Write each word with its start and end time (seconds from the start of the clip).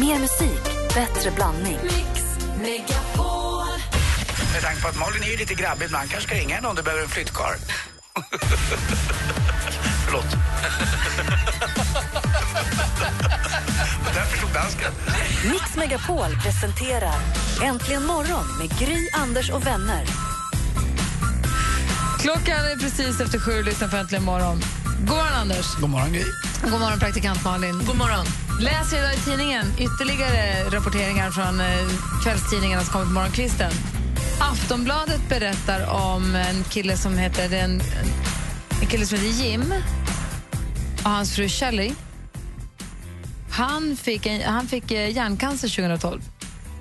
Mer 0.00 0.18
musik, 0.18 0.62
bättre 0.94 1.30
blandning. 1.30 1.78
Med 4.52 4.62
tanke 4.62 4.82
på 4.82 4.88
att 4.88 4.98
Malin 4.98 5.22
är 5.22 5.26
ju 5.26 5.36
lite 5.36 5.54
grabbig 5.54 5.86
ibland 5.86 6.10
kanske 6.10 6.28
ska 6.28 6.38
ringa 6.38 6.54
henne 6.54 6.68
om 6.68 6.76
du 6.76 6.82
behöver 6.82 7.02
en 7.02 7.08
flyttkarl. 7.08 7.56
Förlåt. 10.04 10.30
Där 14.14 14.24
förstod 14.24 14.50
dansken. 14.54 14.92
Mix 15.50 15.76
Megapol 15.76 16.36
presenterar 16.42 17.20
Äntligen 17.62 18.06
morgon 18.06 18.58
med 18.58 18.78
Gry, 18.78 19.08
Anders 19.12 19.50
och 19.50 19.66
vänner. 19.66 20.06
Klockan 22.18 22.64
är 22.64 22.76
precis 22.76 23.20
efter 23.20 23.38
sju 23.38 23.58
och 23.58 23.64
lyssnar 23.64 23.88
på 23.88 23.96
Äntligen 23.96 24.24
morgon. 24.24 24.60
God 24.98 25.16
morgon, 25.16 25.34
Anders. 25.34 25.74
God 25.80 25.90
morgon, 25.90 26.12
Gry. 26.12 26.24
God 26.62 26.80
morgon, 26.80 26.98
praktikant 26.98 27.44
Malin. 27.44 27.84
God 27.86 27.96
morgon. 27.96 28.26
Läser 28.60 28.98
idag 28.98 29.14
i 29.14 29.16
tidningen 29.16 29.66
ytterligare 29.78 30.64
rapporteringar 30.70 31.30
från 31.30 31.60
eh, 31.60 31.66
kvällstidningarna 32.24 32.82
som 32.82 32.92
kommer 32.92 33.06
på 33.06 33.12
morgonkvisten. 33.12 33.72
Aftonbladet 34.40 35.28
berättar 35.28 35.90
om 35.90 36.34
en 36.34 36.64
kille 36.64 36.96
som 36.96 37.18
heter, 37.18 37.52
en, 37.52 37.80
en 38.80 38.88
kille 38.88 39.06
som 39.06 39.18
heter 39.18 39.44
Jim 39.44 39.74
och 41.04 41.10
hans 41.10 41.36
fru 41.36 41.48
Shelley. 41.48 41.92
Han 43.50 43.96
fick, 43.96 44.26
en, 44.26 44.42
han 44.42 44.66
fick 44.66 44.90
eh, 44.90 45.10
hjärncancer 45.10 45.68
2012. 45.68 46.20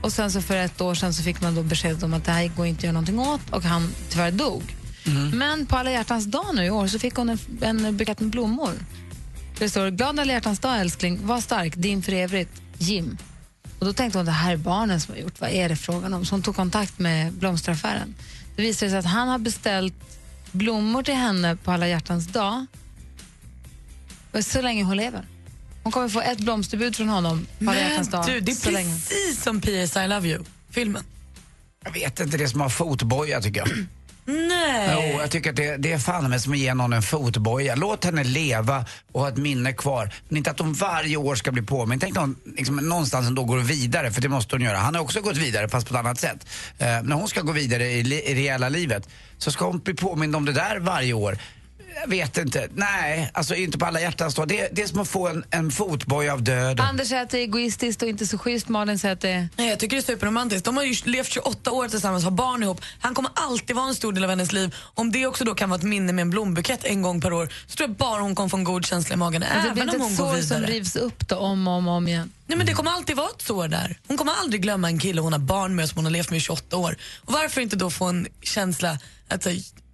Och 0.02 0.12
sen 0.12 0.32
så 0.32 0.42
för 0.42 0.58
ett 0.58 0.82
år 0.82 0.96
sedan 0.96 1.14
så 1.14 1.24
fick 1.24 1.42
man 1.42 1.56
då 1.56 1.64
besked 1.64 2.04
om 2.04 2.14
att 2.14 2.26
det 2.26 2.32
här 2.32 2.48
går 2.48 2.66
inte 2.66 2.80
att 2.80 2.84
göra 2.84 2.94
någonting 2.94 3.20
åt 3.20 3.50
och 3.52 3.64
han 3.64 3.90
tyvärr 4.10 4.32
dog. 4.32 4.76
Men 5.34 5.66
på 5.66 5.78
alla 5.78 5.92
hjärtans 5.92 6.26
dag 6.26 6.56
nu 6.56 6.66
i 6.66 6.70
år 6.70 6.88
så 6.88 7.00
fick 7.00 7.16
hon 7.16 7.30
en, 7.30 7.40
en 7.62 7.98
bukett 7.98 8.20
med 8.20 8.30
blommor. 8.30 8.72
Det 9.60 9.70
står 9.70 9.90
glad 9.90 10.20
alla 10.20 10.34
hjärtans 10.34 10.60
dag 10.60 10.80
älskling, 10.80 11.28
var 11.28 11.42
stark, 11.42 11.74
din 11.76 12.04
för 12.04 12.12
evigt, 12.12 12.62
Jim. 12.78 13.18
Och 13.80 13.86
då 13.86 13.94
tänkte 13.94 14.20
hon 14.20 14.26
det 14.26 14.32
här 14.32 14.54
är 14.54 14.58
barnen 14.58 15.02
som 15.02 15.14
har 15.14 15.22
gjort, 15.22 15.42
vad 15.42 15.50
är 15.50 15.70
det 15.70 15.76
frågan 15.76 16.14
om? 16.14 16.26
Så 16.26 16.36
hon 16.36 16.42
tog 16.42 16.56
kontakt 16.56 17.00
med 17.00 17.34
blomsteraffären. 17.34 18.16
Det 18.56 18.62
visade 18.62 18.92
sig 18.92 19.00
att 19.00 19.06
han 19.06 19.28
har 19.28 19.38
beställt 19.38 19.94
blommor 20.52 21.04
till 21.04 21.14
henne 21.14 21.56
på 21.56 21.72
alla 21.72 21.88
hjärtans 21.88 22.28
dag 22.28 22.66
så 24.40 24.62
länge 24.62 24.84
hon 24.84 24.98
lever. 24.98 25.26
Hon 25.84 25.92
kommer 25.92 26.10
få 26.10 26.22
ett 26.22 26.40
blomsterbud 26.40 26.96
från 26.96 27.10
honom 27.10 27.48
på 27.60 27.72
alla 27.72 27.80
hjärtans 27.80 28.10
dag. 28.10 28.26
du, 28.26 28.40
det 28.40 28.52
är 28.52 28.56
så 28.56 28.72
länge. 28.72 28.94
precis 28.94 29.44
som 29.44 29.62
P.S. 29.62 29.98
I 29.98 30.08
Love 30.08 30.28
You-filmen. 30.28 31.04
Jag 31.84 31.92
vet 31.92 32.20
inte, 32.20 32.38
det 32.38 32.48
som 32.48 32.62
har 32.62 32.70
fotboja 32.70 33.42
tycker 33.42 33.60
jag. 33.60 33.70
Nej. 34.26 35.12
Jo, 35.14 35.20
jag 35.22 35.32
tycker 35.32 35.50
att 35.50 35.56
det, 35.56 35.78
det 35.78 35.92
är 35.92 35.98
fan 36.00 36.30
med 36.30 36.42
som 36.42 36.52
att 36.54 36.58
ge 36.60 36.74
någon 36.74 36.94
en 36.94 37.02
fotboja. 37.02 37.76
Låt 37.76 38.06
henne 38.06 38.24
leva 38.24 38.86
och 39.12 39.22
ha 39.22 39.30
ett 39.30 39.38
minne 39.38 39.74
kvar. 39.74 40.14
Men 40.28 40.38
inte 40.38 40.52
att 40.52 40.60
hon 40.60 40.74
varje 40.74 41.18
år 41.18 41.36
ska 41.36 41.52
bli 41.52 41.62
påmind. 41.62 42.02
Tänk 42.02 42.16
någon, 42.16 42.36
liksom, 42.58 42.76
någonstans 42.76 43.28
ändå 43.28 43.44
går 43.44 43.58
vidare, 43.58 44.12
för 44.12 44.22
det 44.22 44.30
måste 44.30 44.56
hon 44.56 44.62
göra. 44.62 44.78
Han 44.78 44.96
har 44.96 45.02
också 45.02 45.22
gått 45.22 45.38
vidare, 45.38 45.70
fast 45.70 45.88
på 45.88 45.94
ett 45.94 46.00
annat 46.00 46.20
sätt. 46.20 46.48
Eh, 46.78 46.88
när 47.04 47.16
hon 47.16 47.28
ska 47.28 47.42
gå 47.42 47.52
vidare 47.52 47.92
i, 47.92 48.04
li- 48.04 48.24
i 48.26 48.36
reella 48.36 48.70
livet 48.70 49.10
så 49.38 49.52
ska 49.52 49.66
hon 49.66 49.80
bli 49.80 49.94
påmind 49.94 50.36
om 50.36 50.46
det 50.46 50.54
där 50.54 50.80
varje 50.80 51.14
år. 51.14 51.38
Jag 52.02 52.08
vet 52.10 52.38
inte. 52.38 52.68
Nej, 52.76 53.32
alltså 53.34 53.56
inte 53.56 53.78
på 53.78 53.86
alla 53.86 54.02
hjärtans 54.02 54.36
dag. 54.36 54.48
Det, 54.48 54.70
det 54.72 54.82
är 54.82 54.88
som 54.88 55.00
att 55.00 55.08
få 55.08 55.28
en, 55.28 55.46
en 55.52 55.72
fotboja 55.72 56.34
av 56.34 56.44
döden. 56.44 56.86
Anders 56.86 57.08
säger 57.08 57.24
att 57.24 57.30
det 57.30 57.38
är 57.38 57.42
egoistiskt 57.42 58.02
och 58.02 58.08
inte 58.08 58.26
så 58.26 58.38
schysst. 58.38 58.68
Malin 58.70 59.00
säger 59.00 59.14
att 59.14 59.22
det 59.22 59.30
är... 59.30 59.50
Nej, 59.56 59.70
jag 59.70 59.80
tycker 59.80 59.96
det 59.96 60.02
är 60.02 60.06
superromantiskt. 60.14 60.66
De 60.66 60.78
har 60.78 60.84
ju 60.84 60.96
levt 61.06 61.32
28 61.32 61.72
år 61.72 61.88
tillsammans, 61.88 62.24
har 62.24 62.32
barn 62.32 62.64
ihop. 62.64 62.82
Han 63.00 63.14
kommer 63.14 63.32
alltid 63.36 63.76
vara 63.76 63.88
en 63.88 63.96
stor 63.96 64.14
del 64.14 64.24
av 64.24 64.30
hennes 64.30 64.52
liv. 64.52 64.76
Om 64.94 65.12
det 65.12 65.26
också 65.28 65.44
då 65.46 65.56
kan 65.56 65.70
vara 65.70 65.78
ett 65.78 65.84
minne 65.84 66.14
med 66.14 66.22
en 66.22 66.30
blombukett 66.30 66.84
en 66.86 67.02
gång 67.02 67.22
per 67.22 67.34
år 67.34 67.50
så 67.68 67.76
tror 67.76 67.90
jag 67.90 67.98
bara 67.98 68.22
hon 68.22 68.36
kommer 68.36 68.50
få 68.50 68.58
en 68.58 68.64
god 68.64 68.86
känsla 68.86 69.14
i 69.14 69.18
magen. 69.18 69.44
Alltså, 69.44 69.68
det 69.68 69.74
blir 69.74 69.84
Även 69.84 69.96
inte 69.96 70.06
om 70.06 70.12
ett 70.14 70.18
hon 70.20 70.28
går 70.28 70.36
sår 70.36 70.42
som 70.42 70.58
vidare. 70.62 70.74
rivs 70.74 70.96
upp 70.96 71.28
då, 71.28 71.36
om 71.36 71.68
och 71.68 71.74
om, 71.74 71.88
om 71.88 72.08
igen. 72.08 72.32
Nej, 72.48 72.58
men 72.58 72.68
det 72.68 72.74
kommer 72.74 72.92
alltid 72.92 73.16
vara 73.16 73.30
ett 73.38 73.42
sår 73.42 73.68
där. 73.68 73.98
Hon 74.08 74.18
kommer 74.18 74.34
aldrig 74.34 74.62
glömma 74.62 74.88
en 74.88 75.00
kille 75.00 75.22
hon 75.22 75.34
har 75.34 75.40
barn 75.40 75.76
med 75.76 75.90
som 75.90 75.96
hon 75.98 76.06
har 76.06 76.12
levt 76.12 76.30
med 76.30 76.38
i 76.38 76.42
28 76.42 76.78
år. 76.78 76.96
Och 77.26 77.34
varför 77.34 77.62
inte 77.62 77.76
då 77.76 77.90
få 77.90 78.06
en 78.06 78.28
känsla 78.42 78.98
att 79.30 79.44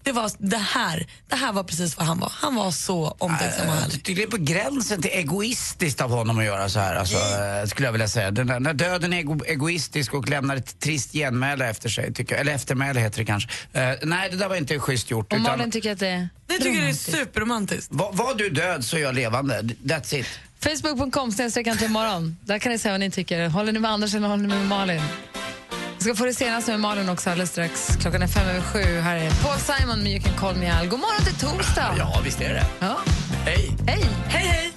det, 0.04 0.12
var, 0.12 0.32
det, 0.38 0.58
här, 0.58 1.08
det 1.30 1.36
här 1.36 1.54
var 1.54 1.64
precis 1.64 1.98
vad 1.98 2.06
han 2.08 2.20
var. 2.20 2.32
Han 2.36 2.56
var 2.56 2.72
så 2.72 3.16
omtänksam 3.20 3.67
och 3.70 3.76
Jag 3.76 3.80
härlig. 3.82 3.92
tycker 4.04 4.16
det 4.16 4.23
är 4.23 4.28
på 4.28 4.38
gränsen 4.38 5.02
till 5.02 5.12
egoistiskt 5.14 6.02
av 6.02 6.10
honom 6.12 6.38
att 6.39 6.45
göra 6.45 6.70
så 6.70 6.80
här, 6.80 6.95
alltså, 6.95 7.17
eh, 7.17 7.66
skulle 7.67 7.88
jag 7.88 7.92
vilja 7.92 8.08
säga. 8.08 8.32
Den 8.32 8.48
där, 8.48 8.60
när 8.60 8.73
döden 8.73 9.14
är 9.14 9.17
ego, 9.17 9.40
egoistisk 9.45 10.14
och 10.14 10.30
lämnar 10.30 10.56
ett 10.56 10.80
trist 10.80 11.11
genmäle 11.14 11.70
efter 11.70 11.90
sig, 11.90 12.14
tycker 12.14 12.36
jag. 12.36 12.42
eller 12.42 12.54
eftermäle 12.54 13.00
heter 13.00 13.17
det 13.20 13.26
kanske. 13.26 13.50
Eh, 13.73 13.94
nej, 14.04 14.30
det 14.30 14.38
där 14.38 14.50
var 14.50 14.56
inte 14.56 14.80
schysst 14.80 15.11
gjort. 15.11 15.34
Och 15.34 15.40
Utan, 15.40 15.58
Malin 15.58 15.72
tycker 15.72 15.92
att 15.92 16.00
det 16.00 16.08
är 16.08 16.30
Det 16.48 16.54
tycker 16.54 16.67
jag 16.70 16.76
är 16.78 16.82
romantiskt. 16.82 17.11
superromantiskt. 17.11 17.88
var, 17.94 18.11
var 18.14 18.36
du 18.36 18.50
död 18.50 18.86
så 18.86 18.98
är 18.98 19.02
jag 19.02 19.16
levande. 19.16 19.61
That's 19.61 20.16
it. 20.16 20.28
Facebook.com 20.64 21.32
snedstreck 21.32 21.82
imorgon. 21.82 22.38
Där 22.45 22.60
kan 22.60 22.72
ni 22.72 22.78
säga 22.80 22.92
vad 22.94 23.00
ni 23.00 23.11
tycker. 23.11 23.48
Håller 23.50 23.72
ni 23.72 23.80
med 23.80 23.92
Anders 23.92 24.16
eller 24.16 24.28
håller 24.28 24.44
ni 24.48 24.56
med 24.56 24.66
Malin? 24.67 25.02
Vi 26.02 26.06
ska 26.06 26.16
få 26.16 26.26
det 26.26 26.34
senaste 26.34 26.72
med 26.72 26.80
Malin 26.80 27.10
också 27.10 27.30
alldeles 27.30 27.50
strax. 27.50 27.98
Klockan 28.02 28.22
är 28.22 28.28
fem 28.28 28.48
över 28.48 28.62
sju. 28.62 29.00
Här 29.00 29.16
är 29.16 29.30
Paul 29.30 29.60
Simon 29.60 30.04
med 30.04 30.12
You 30.12 30.22
can 30.22 30.34
call 30.38 30.56
me 30.56 30.72
Al. 30.72 30.88
God 30.88 31.00
morgon 31.00 31.26
till 31.26 31.48
torsdag. 31.48 31.95
Ja, 31.98 32.22
visst 32.23 32.42
är 32.42 32.54
det. 32.54 32.66
Ja. 32.80 32.98
Hej. 33.45 33.72
Hej! 33.88 34.06
Hej, 34.28 34.48
hej! 34.48 34.73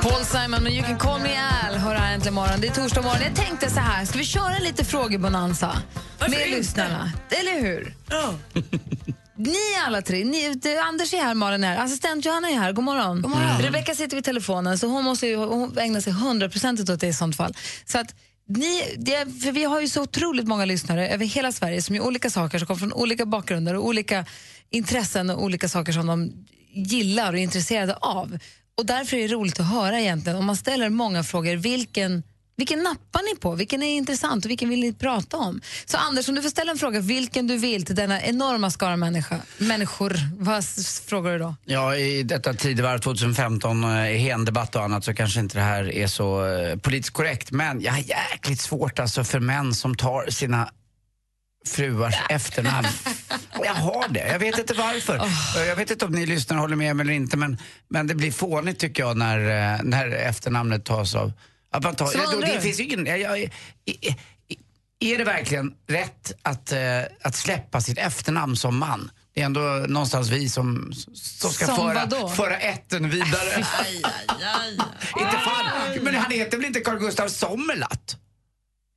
Paul 0.00 0.24
Simon 0.24 0.62
med 0.62 0.72
You 0.72 0.84
can 0.84 0.98
call 0.98 1.20
me 1.20 1.36
Al 1.68 1.74
hör 1.74 1.94
här 1.94 2.14
äntligen 2.14 2.34
morgon. 2.34 2.60
Det 2.60 2.66
är 2.66 2.72
torsdag 2.72 3.02
morgon. 3.02 3.22
Jag 3.22 3.36
tänkte 3.36 3.70
så 3.70 3.80
här, 3.80 4.04
ska 4.04 4.18
vi 4.18 4.24
köra 4.24 4.58
lite 4.58 4.84
frågebonanza 4.84 5.82
med 6.18 6.50
lyssnarna? 6.50 7.12
Eller 7.30 7.60
hur? 7.60 7.94
Ja. 8.10 8.34
Ni 9.36 9.56
alla 9.86 10.02
tre, 10.02 10.24
ni, 10.24 10.54
det, 10.54 10.78
Anders 10.78 11.14
är 11.14 11.18
här, 11.18 11.34
Malin 11.34 11.64
är 11.64 11.68
här, 11.68 11.84
assistent 11.84 12.24
Johanna 12.24 12.50
är 12.50 12.54
här. 12.54 12.72
God 12.72 12.84
morgon. 12.84 13.22
God 13.22 13.30
morgon. 13.30 13.58
Rebecka 13.58 13.94
sitter 13.94 14.16
vid 14.16 14.24
telefonen 14.24 14.78
så 14.78 14.86
hon 14.86 15.04
måste 15.04 15.26
ju 15.26 15.36
hon 15.36 15.78
ägna 15.78 16.00
sig 16.00 16.12
hundraprocentigt 16.12 16.90
åt 16.90 17.00
det 17.00 17.06
i 17.06 17.12
sånt 17.12 17.36
fall. 17.36 17.54
Så 17.84 17.98
att 17.98 18.14
ni, 18.48 18.94
det, 18.98 19.42
för 19.42 19.52
vi 19.52 19.64
har 19.64 19.80
ju 19.80 19.88
så 19.88 20.02
otroligt 20.02 20.46
många 20.46 20.64
lyssnare 20.64 21.08
över 21.08 21.24
hela 21.24 21.52
Sverige 21.52 21.82
som 21.82 21.96
gör 21.96 22.06
olika 22.06 22.30
saker, 22.30 22.58
som 22.58 22.66
kommer 22.66 22.78
från 22.78 22.92
olika 22.92 23.26
bakgrunder 23.26 23.74
och 23.76 23.86
olika 23.86 24.24
intressen 24.70 25.30
och 25.30 25.42
olika 25.42 25.68
saker 25.68 25.92
som 25.92 26.06
de 26.06 26.32
gillar 26.74 27.32
och 27.32 27.38
är 27.38 27.42
intresserade 27.42 27.94
av. 27.94 28.38
Och 28.78 28.86
därför 28.86 29.16
är 29.16 29.28
det 29.28 29.34
roligt 29.34 29.60
att 29.60 29.66
höra 29.66 30.00
egentligen, 30.00 30.38
om 30.38 30.44
man 30.44 30.56
ställer 30.56 30.88
många 30.88 31.24
frågor, 31.24 31.56
vilken 31.56 32.22
vilken 32.56 32.82
nappar 32.82 33.34
ni 33.34 33.40
på? 33.40 33.54
Vilken 33.54 33.82
är 33.82 33.96
intressant 33.96 34.44
och 34.44 34.50
vilken 34.50 34.68
vill 34.68 34.80
ni 34.80 34.92
prata 34.92 35.36
om? 35.36 35.60
Så 35.84 35.96
Anders, 35.96 36.28
om 36.28 36.34
du 36.34 36.42
får 36.42 36.50
ställa 36.50 36.72
en 36.72 36.78
fråga, 36.78 37.00
vilken 37.00 37.46
du 37.46 37.56
vill 37.56 37.84
till 37.84 37.94
denna 37.94 38.22
enorma 38.22 38.70
skara 38.70 38.96
människa, 38.96 39.40
människor, 39.58 40.16
vad 40.38 40.64
frågar 41.06 41.32
du 41.32 41.38
då? 41.38 41.54
Ja, 41.64 41.96
i 41.96 42.22
detta 42.22 42.54
tidevarv 42.54 42.98
2015, 42.98 43.84
eh, 43.84 44.26
i 44.26 44.44
debatt 44.44 44.76
och 44.76 44.82
annat, 44.82 45.04
så 45.04 45.14
kanske 45.14 45.40
inte 45.40 45.58
det 45.58 45.64
här 45.64 45.92
är 45.92 46.06
så 46.06 46.46
eh, 46.46 46.76
politiskt 46.76 47.14
korrekt. 47.14 47.50
Men 47.50 47.80
jag 47.80 47.92
har 47.92 47.98
jäkligt 47.98 48.60
svårt 48.60 48.98
alltså 48.98 49.24
för 49.24 49.40
män 49.40 49.74
som 49.74 49.94
tar 49.94 50.30
sina 50.30 50.70
fruars 51.66 52.14
efternamn. 52.28 52.88
Jag 53.64 53.74
har 53.74 54.08
det. 54.08 54.28
Jag 54.28 54.38
vet 54.38 54.58
inte 54.58 54.74
varför. 54.74 55.20
Jag 55.68 55.76
vet 55.76 55.90
inte 55.90 56.04
om 56.04 56.12
ni 56.12 56.26
lyssnare 56.26 56.60
håller 56.60 56.76
med 56.76 56.96
mig 56.96 57.04
eller 57.04 57.14
inte, 57.14 57.36
men, 57.36 57.58
men 57.88 58.06
det 58.06 58.14
blir 58.14 58.32
fånigt 58.32 58.80
tycker 58.80 59.02
jag 59.02 59.16
när, 59.16 59.38
eh, 59.38 59.80
när 59.82 60.08
efternamnet 60.08 60.84
tas 60.84 61.14
av... 61.14 61.32
Att 61.70 61.82
man 61.82 61.94
tar, 61.96 62.10
jag, 62.14 62.34
undrar 62.34 62.48
det 62.54 62.60
finns 62.60 62.80
ju 62.80 62.84
ingen... 62.84 63.06
Jag, 63.06 63.18
jag, 63.20 63.38
i- 63.40 63.50
i- 63.84 64.16
i- 64.98 65.12
är 65.14 65.18
det 65.18 65.24
verkligen 65.24 65.74
rätt 65.88 66.32
att, 66.42 66.72
eh, 66.72 66.78
att 67.22 67.34
släppa 67.34 67.80
sitt 67.80 67.98
efternamn 67.98 68.56
som 68.56 68.78
man? 68.78 69.10
Det 69.34 69.40
är 69.42 69.44
ändå 69.46 69.60
någonstans 69.88 70.28
vi 70.28 70.48
som, 70.48 70.92
som 71.14 71.50
ska 71.52 71.66
Som 71.66 71.76
föra, 71.76 71.94
vadå? 71.94 72.28
föra 72.28 72.56
ätten 72.58 73.10
vidare. 73.10 73.56
inte 75.20 75.38
fan, 75.44 75.64
men 76.02 76.14
han 76.14 76.30
heter 76.30 76.56
väl 76.56 76.66
inte 76.66 76.80
Carl 76.80 76.98
Gustaf 76.98 77.30
Sommerlath? 77.30 78.16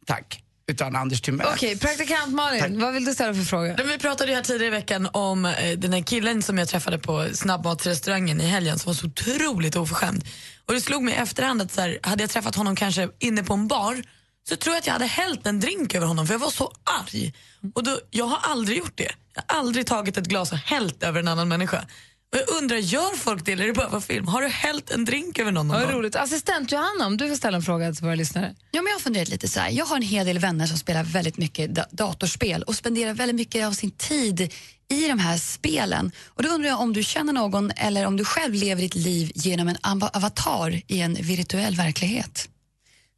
Tack. 0.06 0.44
Utan 0.70 0.96
Anders 0.96 1.22
Timell. 1.22 1.48
Okej, 1.54 1.78
praktikant 1.78 2.34
Malin, 2.34 2.62
Tack. 2.62 2.72
vad 2.74 2.94
vill 2.94 3.06
du 3.06 3.14
ställa 3.14 3.34
för 3.34 3.42
fråga? 3.42 3.76
Vi 3.84 3.98
pratade 3.98 4.30
ju 4.30 4.36
här 4.36 4.44
tidigare 4.44 4.68
i 4.68 4.70
veckan 4.70 5.10
om 5.12 5.46
eh, 5.46 5.78
den 5.78 5.94
här 5.94 6.02
killen 6.02 6.42
som 6.42 6.58
jag 6.58 6.68
träffade 6.68 7.00
på 7.00 7.28
snabbmatsrestaurangen 7.34 8.42
i 8.42 8.46
helgen 8.46 8.80
som 8.80 8.90
var 8.90 8.94
så 8.94 9.08
otroligt 9.08 9.76
oförskämd. 9.76 10.24
Och 10.66 10.74
det 10.74 10.82
slog 10.82 11.04
mig 11.04 11.14
i 11.14 11.18
efterhand 11.18 11.62
att 11.62 11.72
så 11.72 11.82
här, 11.82 12.00
hade 12.04 12.24
jag 12.24 12.30
träffat 12.30 12.56
honom 12.56 12.76
kanske 12.76 13.10
inne 13.20 13.44
på 13.44 13.54
en 13.54 13.68
bar 13.68 14.04
så 14.50 14.56
tror 14.56 14.76
jag 14.76 14.80
att 14.80 14.88
jag 14.88 14.94
hade 14.94 15.06
hällt 15.06 15.48
en 15.48 15.60
drink 15.60 15.96
över 15.96 16.08
honom 16.08 16.28
för 16.28 16.34
jag 16.34 16.40
var 16.40 16.50
så 16.50 16.72
arg. 16.84 17.34
Och 17.76 17.84
då, 17.84 18.00
jag 18.10 18.26
har 18.26 18.52
aldrig 18.52 18.78
gjort 18.78 18.98
det. 18.98 19.12
Jag 19.36 19.44
har 19.48 19.60
aldrig 19.60 19.88
tagit 19.88 20.18
ett 20.18 20.28
glas 20.28 20.52
och 20.52 20.58
hällt 20.58 21.04
över 21.04 21.20
en 21.20 21.28
annan 21.28 21.48
människa. 21.48 21.86
Jag 22.32 22.58
undrar, 22.62 22.78
gör 22.78 23.18
folk 23.18 23.46
det 23.46 23.52
eller 23.52 23.64
är 23.64 23.68
det 23.68 23.74
bara 23.74 23.90
för 23.90 24.00
film? 24.00 24.28
Har 24.28 24.42
du 24.42 24.48
hällt 24.48 24.90
en 24.92 25.06
drink 25.06 25.40
över 25.40 25.52
någon 25.52 25.68
någon 25.68 25.78
Vad 25.80 25.88
gång? 25.88 25.96
roligt. 26.00 26.16
Assistent 26.16 26.72
Johanna, 26.72 27.06
om 27.08 27.18
du 27.18 27.30
får 27.30 27.36
ställa 27.36 27.58
en 27.58 27.64
fråga 27.64 27.94
till 27.94 28.04
våra 28.04 28.16
lyssnare. 28.16 28.56
Ja, 28.72 28.82
men 28.82 28.88
jag 28.92 28.96
har 28.96 29.00
funderat 29.00 29.30
lite 29.30 29.48
så 29.48 29.60
här. 29.60 29.70
Jag 29.70 29.86
har 29.86 29.96
en 29.96 30.02
hel 30.02 30.26
del 30.26 30.40
vänner 30.40 30.68
som 30.68 30.78
spelar 30.78 31.04
väldigt 31.04 31.38
mycket 31.38 31.76
da- 31.76 31.86
datorspel 31.92 32.64
och 32.64 32.76
spenderar 32.76 33.14
väldigt 33.14 33.36
mycket 33.36 33.66
av 33.68 33.72
sin 33.72 33.92
tid 33.92 34.54
i 34.92 35.08
de 35.08 35.20
här 35.20 35.38
spelen. 35.38 36.12
Och 36.28 36.44
då 36.44 36.50
undrar 36.50 36.70
jag 36.70 36.80
om 36.82 36.94
du 36.94 37.04
känner 37.04 37.34
någon 37.34 37.72
eller 37.72 38.06
om 38.06 38.18
du 38.18 38.26
själv 38.26 38.54
lever 38.54 38.82
ditt 38.82 38.96
liv 38.96 39.32
genom 39.36 39.68
en 39.68 39.78
ava- 39.78 40.10
avatar 40.14 40.82
i 40.88 41.00
en 41.02 41.14
virtuell 41.14 41.76
verklighet. 41.76 42.50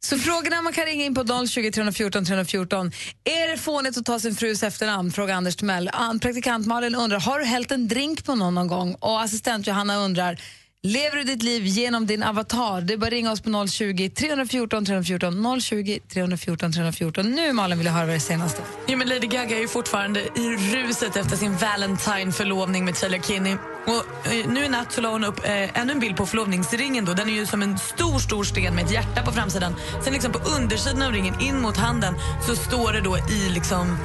Så 0.04 0.18
frågorna 0.18 0.62
man 0.62 0.72
kan 0.72 0.84
ringa 0.84 1.04
in 1.04 1.14
på 1.14 1.46
020 1.46 1.70
314 1.70 2.24
314. 2.24 2.92
Är 3.24 3.50
det 3.50 3.56
fånigt 3.56 3.96
att 3.98 4.04
ta 4.04 4.18
sin 4.20 4.34
frus 4.34 4.62
efternamn? 4.62 5.12
Frågar 5.12 5.34
Anders 5.34 5.56
Timell. 5.56 5.90
Praktikant 6.22 6.66
Malin 6.66 6.94
undrar, 6.94 7.20
har 7.20 7.38
du 7.38 7.44
hällt 7.44 7.70
en 7.72 7.88
drink 7.88 8.24
på 8.24 8.34
någon 8.34 8.54
någon 8.54 8.68
gång? 8.68 8.94
Och 9.00 9.20
assistent 9.20 9.66
Johanna 9.66 9.96
undrar, 9.96 10.40
lever 10.82 11.16
du 11.16 11.24
ditt 11.24 11.42
liv 11.42 11.66
genom 11.66 12.06
din 12.06 12.22
avatar? 12.22 12.80
Det 12.80 12.94
är 12.94 12.98
bara 12.98 13.06
att 13.06 13.12
ringa 13.12 13.32
oss 13.32 13.40
på 13.40 13.66
020 13.68 14.10
314 14.10 14.84
314. 14.84 15.60
020 15.60 15.98
314 16.12 16.72
314. 16.72 17.30
Nu 17.30 17.52
Malin 17.52 17.78
vill 17.78 17.86
jag 17.86 17.94
höra 17.94 18.06
vad 18.06 18.14
det 18.14 18.20
senaste. 18.20 18.62
Ja, 18.86 18.96
men 18.96 19.08
Lady 19.08 19.26
Gaga 19.26 19.56
är 19.56 19.60
ju 19.60 19.68
fortfarande 19.68 20.20
i 20.20 20.56
ruset 20.74 21.16
efter 21.16 21.36
sin 21.36 21.56
Valentine-förlovning 21.56 22.84
med 22.84 22.94
Taylor 22.94 23.18
Kinney. 23.18 23.56
Och, 23.86 24.32
eh, 24.32 24.46
nu 24.48 24.64
i 24.64 24.68
natt 24.68 24.92
så 24.92 25.00
la 25.00 25.08
hon 25.08 25.24
upp 25.24 25.44
eh, 25.44 25.80
ännu 25.80 25.92
en 25.92 26.00
bild 26.00 26.16
på 26.16 26.26
förlovningsringen. 26.26 27.04
Då. 27.04 27.12
Den 27.12 27.28
är 27.28 27.32
ju 27.32 27.46
som 27.46 27.62
en 27.62 27.78
stor 27.78 28.18
stor 28.18 28.44
sten 28.44 28.74
med 28.74 28.84
ett 28.84 28.90
hjärta 28.90 29.22
på 29.22 29.32
framsidan. 29.32 29.74
Sen 30.04 30.12
liksom 30.12 30.32
på 30.32 30.38
undersidan 30.38 31.02
av 31.02 31.12
ringen, 31.12 31.40
in 31.40 31.60
mot 31.60 31.76
handen, 31.76 32.14
så 32.46 32.56
står 32.56 32.92
det 32.92 33.00
då 33.00 33.18
i, 33.18 33.48
liksom, 33.48 33.96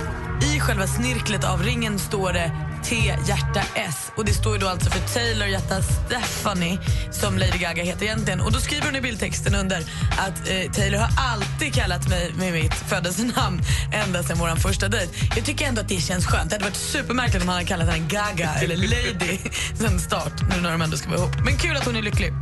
i 0.56 0.60
själva 0.60 0.88
snirklet 0.88 1.44
av 1.44 1.64
ringen 1.64 2.00
står 2.00 2.34
det 2.34 2.52
T 2.90 2.96
hjärta 3.28 3.62
S. 3.76 4.12
Och 4.16 4.26
Det 4.26 4.34
står 4.34 4.54
ju 4.54 4.60
då 4.60 4.68
alltså 4.68 4.90
för 4.90 5.14
Taylor 5.14 5.48
hjärta 5.48 5.82
Stephanie 5.82 6.78
som 7.12 7.38
Lady 7.38 7.58
Gaga 7.58 7.84
heter 7.84 8.04
egentligen. 8.04 8.42
Och 8.42 8.52
Då 8.52 8.60
skriver 8.60 8.86
hon 8.86 8.96
i 8.96 9.02
bildtexten 9.02 9.56
under 9.56 9.78
att 10.18 10.50
eh, 10.50 10.72
Taylor 10.72 10.98
har 10.98 11.10
alltid 11.18 11.74
kallat 11.74 12.10
mig 12.10 12.34
med 12.38 12.54
mitt 12.54 12.74
födelsenamn 12.74 13.62
ända 13.94 14.24
sedan 14.24 14.38
vår 14.40 14.56
första 14.56 14.88
dejt. 14.88 15.14
Jag 15.36 15.46
tycker 15.46 15.66
ändå 15.66 15.82
att 15.82 15.90
det 15.90 16.02
känns 16.02 16.26
skönt. 16.26 16.50
Det 16.50 16.56
hade 16.56 16.66
varit 16.66 16.76
supermärkligt 16.76 17.42
om 17.42 17.50
han 17.50 17.56
hade 17.56 17.68
kallat 17.68 17.90
henne 17.90 18.08
Gaga 18.08 18.54
eller 18.54 18.76
Lady 18.76 19.38
sen 19.80 20.00
start, 20.00 20.34
nu 20.50 20.62
när 20.62 20.72
de 20.72 20.82
ändå 20.82 20.98
ska 20.98 21.10
vara 21.10 21.20
ihop. 21.20 21.36
Men 21.46 21.58
kul 21.58 21.78
att 21.78 21.86
hon 21.86 21.96
är 21.96 22.02
lycklig. 22.02 22.34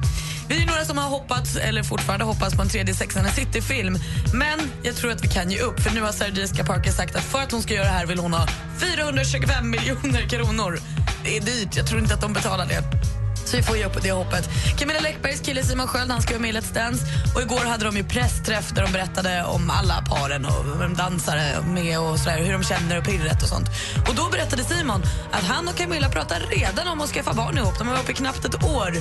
Vi 0.49 0.61
är 0.61 0.65
några 0.65 0.85
som 0.85 0.97
har 0.97 1.09
hoppats, 1.09 1.55
eller 1.55 1.83
fortfarande 1.83 2.25
hoppas 2.25 2.55
på 2.55 2.61
en 2.61 2.69
tredje 2.69 2.93
Sex 2.93 3.17
and 3.17 3.27
the 3.27 3.33
City-film. 3.33 3.97
Men 4.33 4.59
jag 4.83 4.95
tror 4.95 5.11
att 5.11 5.23
vi 5.23 5.27
kan 5.27 5.51
ge 5.51 5.59
upp, 5.59 5.79
för 5.79 5.91
nu 5.91 6.01
har 6.01 6.11
Sarah 6.11 6.37
Jessica 6.37 6.63
Parker 6.63 6.91
sagt 6.91 7.15
att 7.15 7.23
för 7.23 7.39
att 7.39 7.51
hon 7.51 7.61
ska 7.61 7.73
göra 7.73 7.85
det 7.85 7.91
här 7.91 8.05
vill 8.05 8.19
hon 8.19 8.33
ha 8.33 8.47
425 8.79 9.69
miljoner 9.69 10.29
kronor. 10.29 10.79
Det 11.23 11.37
är 11.37 11.41
dyrt, 11.41 11.75
jag 11.77 11.87
tror 11.87 12.01
inte 12.01 12.13
att 12.13 12.21
de 12.21 12.33
betalar 12.33 12.65
det. 12.65 13.14
Så 13.45 13.57
vi 13.57 13.63
får 13.63 13.77
ge 13.77 13.85
upp 13.85 14.01
det 14.01 14.11
hoppet. 14.11 14.49
Camilla 14.77 14.99
Läckbergs 14.99 15.39
kille 15.39 15.63
Simon 15.63 15.87
Sköld 15.87 16.11
han 16.11 16.21
ska 16.21 16.33
vara 16.33 16.41
med 16.41 16.49
i 16.49 16.53
Let's 16.53 16.73
Dance. 16.73 17.05
Och 17.35 17.41
igår 17.41 17.65
hade 17.65 17.85
de 17.85 17.97
ju 17.97 18.03
pressträff 18.03 18.71
där 18.75 18.81
de 18.81 18.91
berättade 18.91 19.43
om 19.43 19.69
alla 19.69 20.01
paren 20.09 20.45
och 20.45 20.81
vem 20.81 20.93
dansare 20.93 21.61
med 21.61 21.99
och 21.99 22.19
sådär, 22.19 22.37
hur 22.37 22.53
de 22.53 22.63
känner 22.63 22.97
och 22.97 23.05
pirret 23.05 23.43
och 23.43 23.49
sånt. 23.49 23.69
Och 24.09 24.15
då 24.15 24.29
berättade 24.29 24.63
Simon 24.63 25.03
att 25.31 25.43
han 25.43 25.67
och 25.67 25.75
Camilla 25.75 26.09
pratar 26.09 26.39
redan 26.39 26.87
om 26.87 27.01
att 27.01 27.09
skaffa 27.09 27.33
barn 27.33 27.57
ihop. 27.57 27.77
De 27.77 27.87
har 27.87 27.95
varit 27.95 28.05
ihop 28.09 28.09
i 28.09 28.13
knappt 28.13 28.45
ett 28.45 28.63
år. 28.63 28.97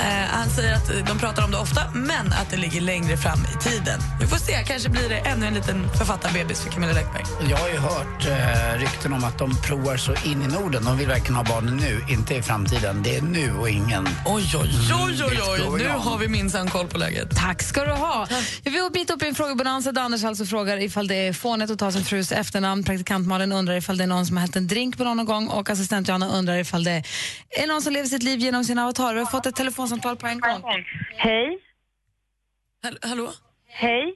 Eh, 0.00 0.04
han 0.30 0.50
säger 0.50 0.74
att 0.74 1.06
de 1.06 1.18
pratar 1.18 1.44
om 1.44 1.50
det 1.50 1.58
ofta, 1.58 1.80
men 1.94 2.32
att 2.32 2.50
det 2.50 2.56
ligger 2.56 2.80
längre 2.80 3.16
fram 3.16 3.38
i 3.54 3.62
tiden. 3.62 4.00
Vi 4.20 4.26
får 4.26 4.36
se, 4.36 4.64
kanske 4.66 4.88
blir 4.88 5.08
det 5.08 5.18
ännu 5.18 5.46
en 5.46 5.54
liten 5.54 5.88
författarbebis 5.98 6.60
för 6.60 6.70
Camilla 6.70 6.92
Läckberg. 6.92 7.24
Jag 7.50 7.56
har 7.56 7.68
ju 7.68 7.78
hört 7.78 8.26
eh, 8.26 8.78
rykten 8.78 9.12
om 9.12 9.24
att 9.24 9.38
de 9.38 9.56
provar 9.56 9.96
så 9.96 10.12
in 10.24 10.42
i 10.42 10.46
Norden. 10.46 10.84
De 10.84 10.98
vill 10.98 11.08
verkligen 11.08 11.36
ha 11.36 11.44
barnen 11.44 11.76
nu, 11.76 12.04
inte 12.08 12.34
i 12.34 12.42
framtiden. 12.42 13.02
Det 13.02 13.16
är 13.16 13.22
nu 13.22 13.52
och 13.54 13.68
ingen... 13.86 14.06
Oj, 14.26 14.44
oj, 14.54 14.68
oj, 15.04 15.22
oj, 15.24 15.68
oj. 15.68 15.78
Nu 15.82 15.88
har 15.88 16.18
vi 16.18 16.28
minsann 16.28 16.68
koll 16.70 16.86
på 16.88 16.98
läget. 16.98 17.36
Tack 17.36 17.62
ska 17.62 17.84
du 17.84 17.90
ha. 17.92 18.26
Jag 18.62 18.72
vill 18.72 18.82
mitt 18.94 19.10
uppe 19.10 19.24
i 19.24 19.28
en 19.28 19.34
frågebonanza 19.34 19.92
där 19.92 20.02
Anders 20.02 20.24
alltså 20.24 20.44
frågar 20.44 20.76
ifall 20.78 21.06
det 21.08 21.14
är 21.14 21.32
fånigt 21.32 21.70
att 21.70 21.78
ta 21.78 21.92
sin 21.92 22.04
frus 22.04 22.32
efternamn. 22.32 22.84
Praktikant 22.84 23.26
Malin 23.26 23.52
undrar 23.52 23.74
ifall 23.76 23.96
det 23.98 24.04
är 24.04 24.08
någon 24.08 24.26
som 24.26 24.36
har 24.36 24.40
hällt 24.40 24.56
en 24.56 24.66
drink 24.66 24.98
på 24.98 25.04
någon 25.04 25.16
någon 25.16 25.26
gång 25.26 25.48
och 25.48 25.70
assistent 25.70 26.08
Johanna 26.08 26.28
undrar 26.28 26.56
ifall 26.58 26.84
det 26.84 27.02
är 27.50 27.66
någon 27.66 27.82
som 27.82 27.92
lever 27.92 28.06
sitt 28.08 28.22
liv 28.22 28.38
genom 28.38 28.64
sin 28.64 28.78
avatar. 28.78 29.14
Vi 29.14 29.20
har 29.20 29.26
fått 29.26 29.46
ett 29.46 29.56
telefonsamtal 29.56 30.16
på 30.16 30.26
en 30.26 30.40
gång. 30.40 30.62
Hej. 31.16 31.58
Hall- 32.82 32.98
hallå? 33.02 33.32
Hej. 33.68 34.14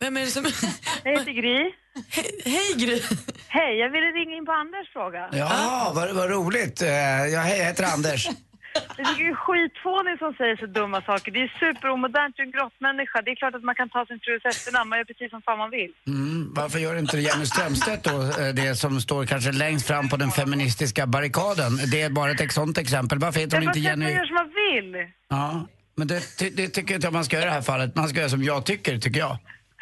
Vem 0.00 0.16
är 0.16 0.20
det 0.20 0.26
som... 0.26 0.44
Jag 1.04 1.12
heter 1.18 1.32
Gry. 1.32 1.70
Hej, 2.10 2.30
hej 2.44 2.74
Gry! 2.76 3.02
Hej, 3.48 3.78
jag 3.78 3.90
ville 3.90 4.06
ringa 4.06 4.36
in 4.36 4.46
på 4.46 4.52
Anders 4.52 4.92
fråga. 4.92 5.28
Ja, 5.32 5.92
vad, 5.94 6.14
vad 6.14 6.30
roligt. 6.30 6.82
Eh, 6.82 6.88
Jag 6.88 7.42
he- 7.42 7.64
heter 7.64 7.84
Anders. 7.84 8.28
Det 8.96 9.02
är 9.02 9.34
skitfånigt 9.34 10.18
som 10.18 10.32
säger 10.40 10.56
så 10.56 10.66
dumma 10.66 11.02
saker. 11.02 11.32
Det 11.32 11.42
är 11.42 11.52
superomodernt, 11.64 12.36
du 12.36 12.42
är 12.42 12.46
en 12.46 12.52
grottmänniska. 12.52 13.22
Det 13.24 13.30
är 13.30 13.36
klart 13.42 13.54
att 13.54 13.64
man 13.70 13.74
kan 13.74 13.88
ta 13.88 14.06
sin 14.06 14.20
frus 14.24 14.44
efternamn, 14.44 14.88
man 14.90 14.98
gör 14.98 15.04
precis 15.04 15.30
som 15.30 15.42
fan 15.42 15.58
man 15.58 15.70
vill. 15.70 15.92
Mm, 16.06 16.54
varför 16.54 16.78
gör 16.78 16.96
inte 16.98 17.18
Jenny 17.18 17.46
Strömstedt 17.46 18.04
då 18.04 18.16
eh, 18.40 18.54
det 18.60 18.74
som 18.82 19.00
står 19.00 19.26
kanske 19.26 19.52
längst 19.52 19.86
fram 19.86 20.08
på 20.08 20.16
den 20.16 20.30
feministiska 20.30 21.06
barrikaden? 21.06 21.72
Det 21.92 22.02
är 22.02 22.10
bara 22.10 22.30
ett 22.30 22.52
sånt 22.52 22.78
exempel. 22.78 23.18
Varför 23.18 23.40
heter 23.40 23.56
hon 23.56 23.62
inte 23.62 23.78
att 23.78 23.84
man 23.84 24.00
Jenny... 24.00 24.12
gör 24.12 24.24
som 24.24 24.34
man 24.34 24.50
vill. 24.62 24.90
Ja, 25.28 25.66
men 25.96 26.06
det, 26.06 26.20
det 26.56 26.68
tycker 26.68 26.94
inte 26.94 27.06
jag 27.06 27.12
man 27.12 27.24
ska 27.24 27.36
göra 27.36 27.46
i 27.46 27.48
det 27.48 27.54
här 27.54 27.62
fallet. 27.62 27.96
Man 27.96 28.08
ska 28.08 28.18
göra 28.18 28.28
som 28.28 28.42
jag 28.42 28.66
tycker, 28.66 28.98
tycker 28.98 29.20
jag. 29.20 29.36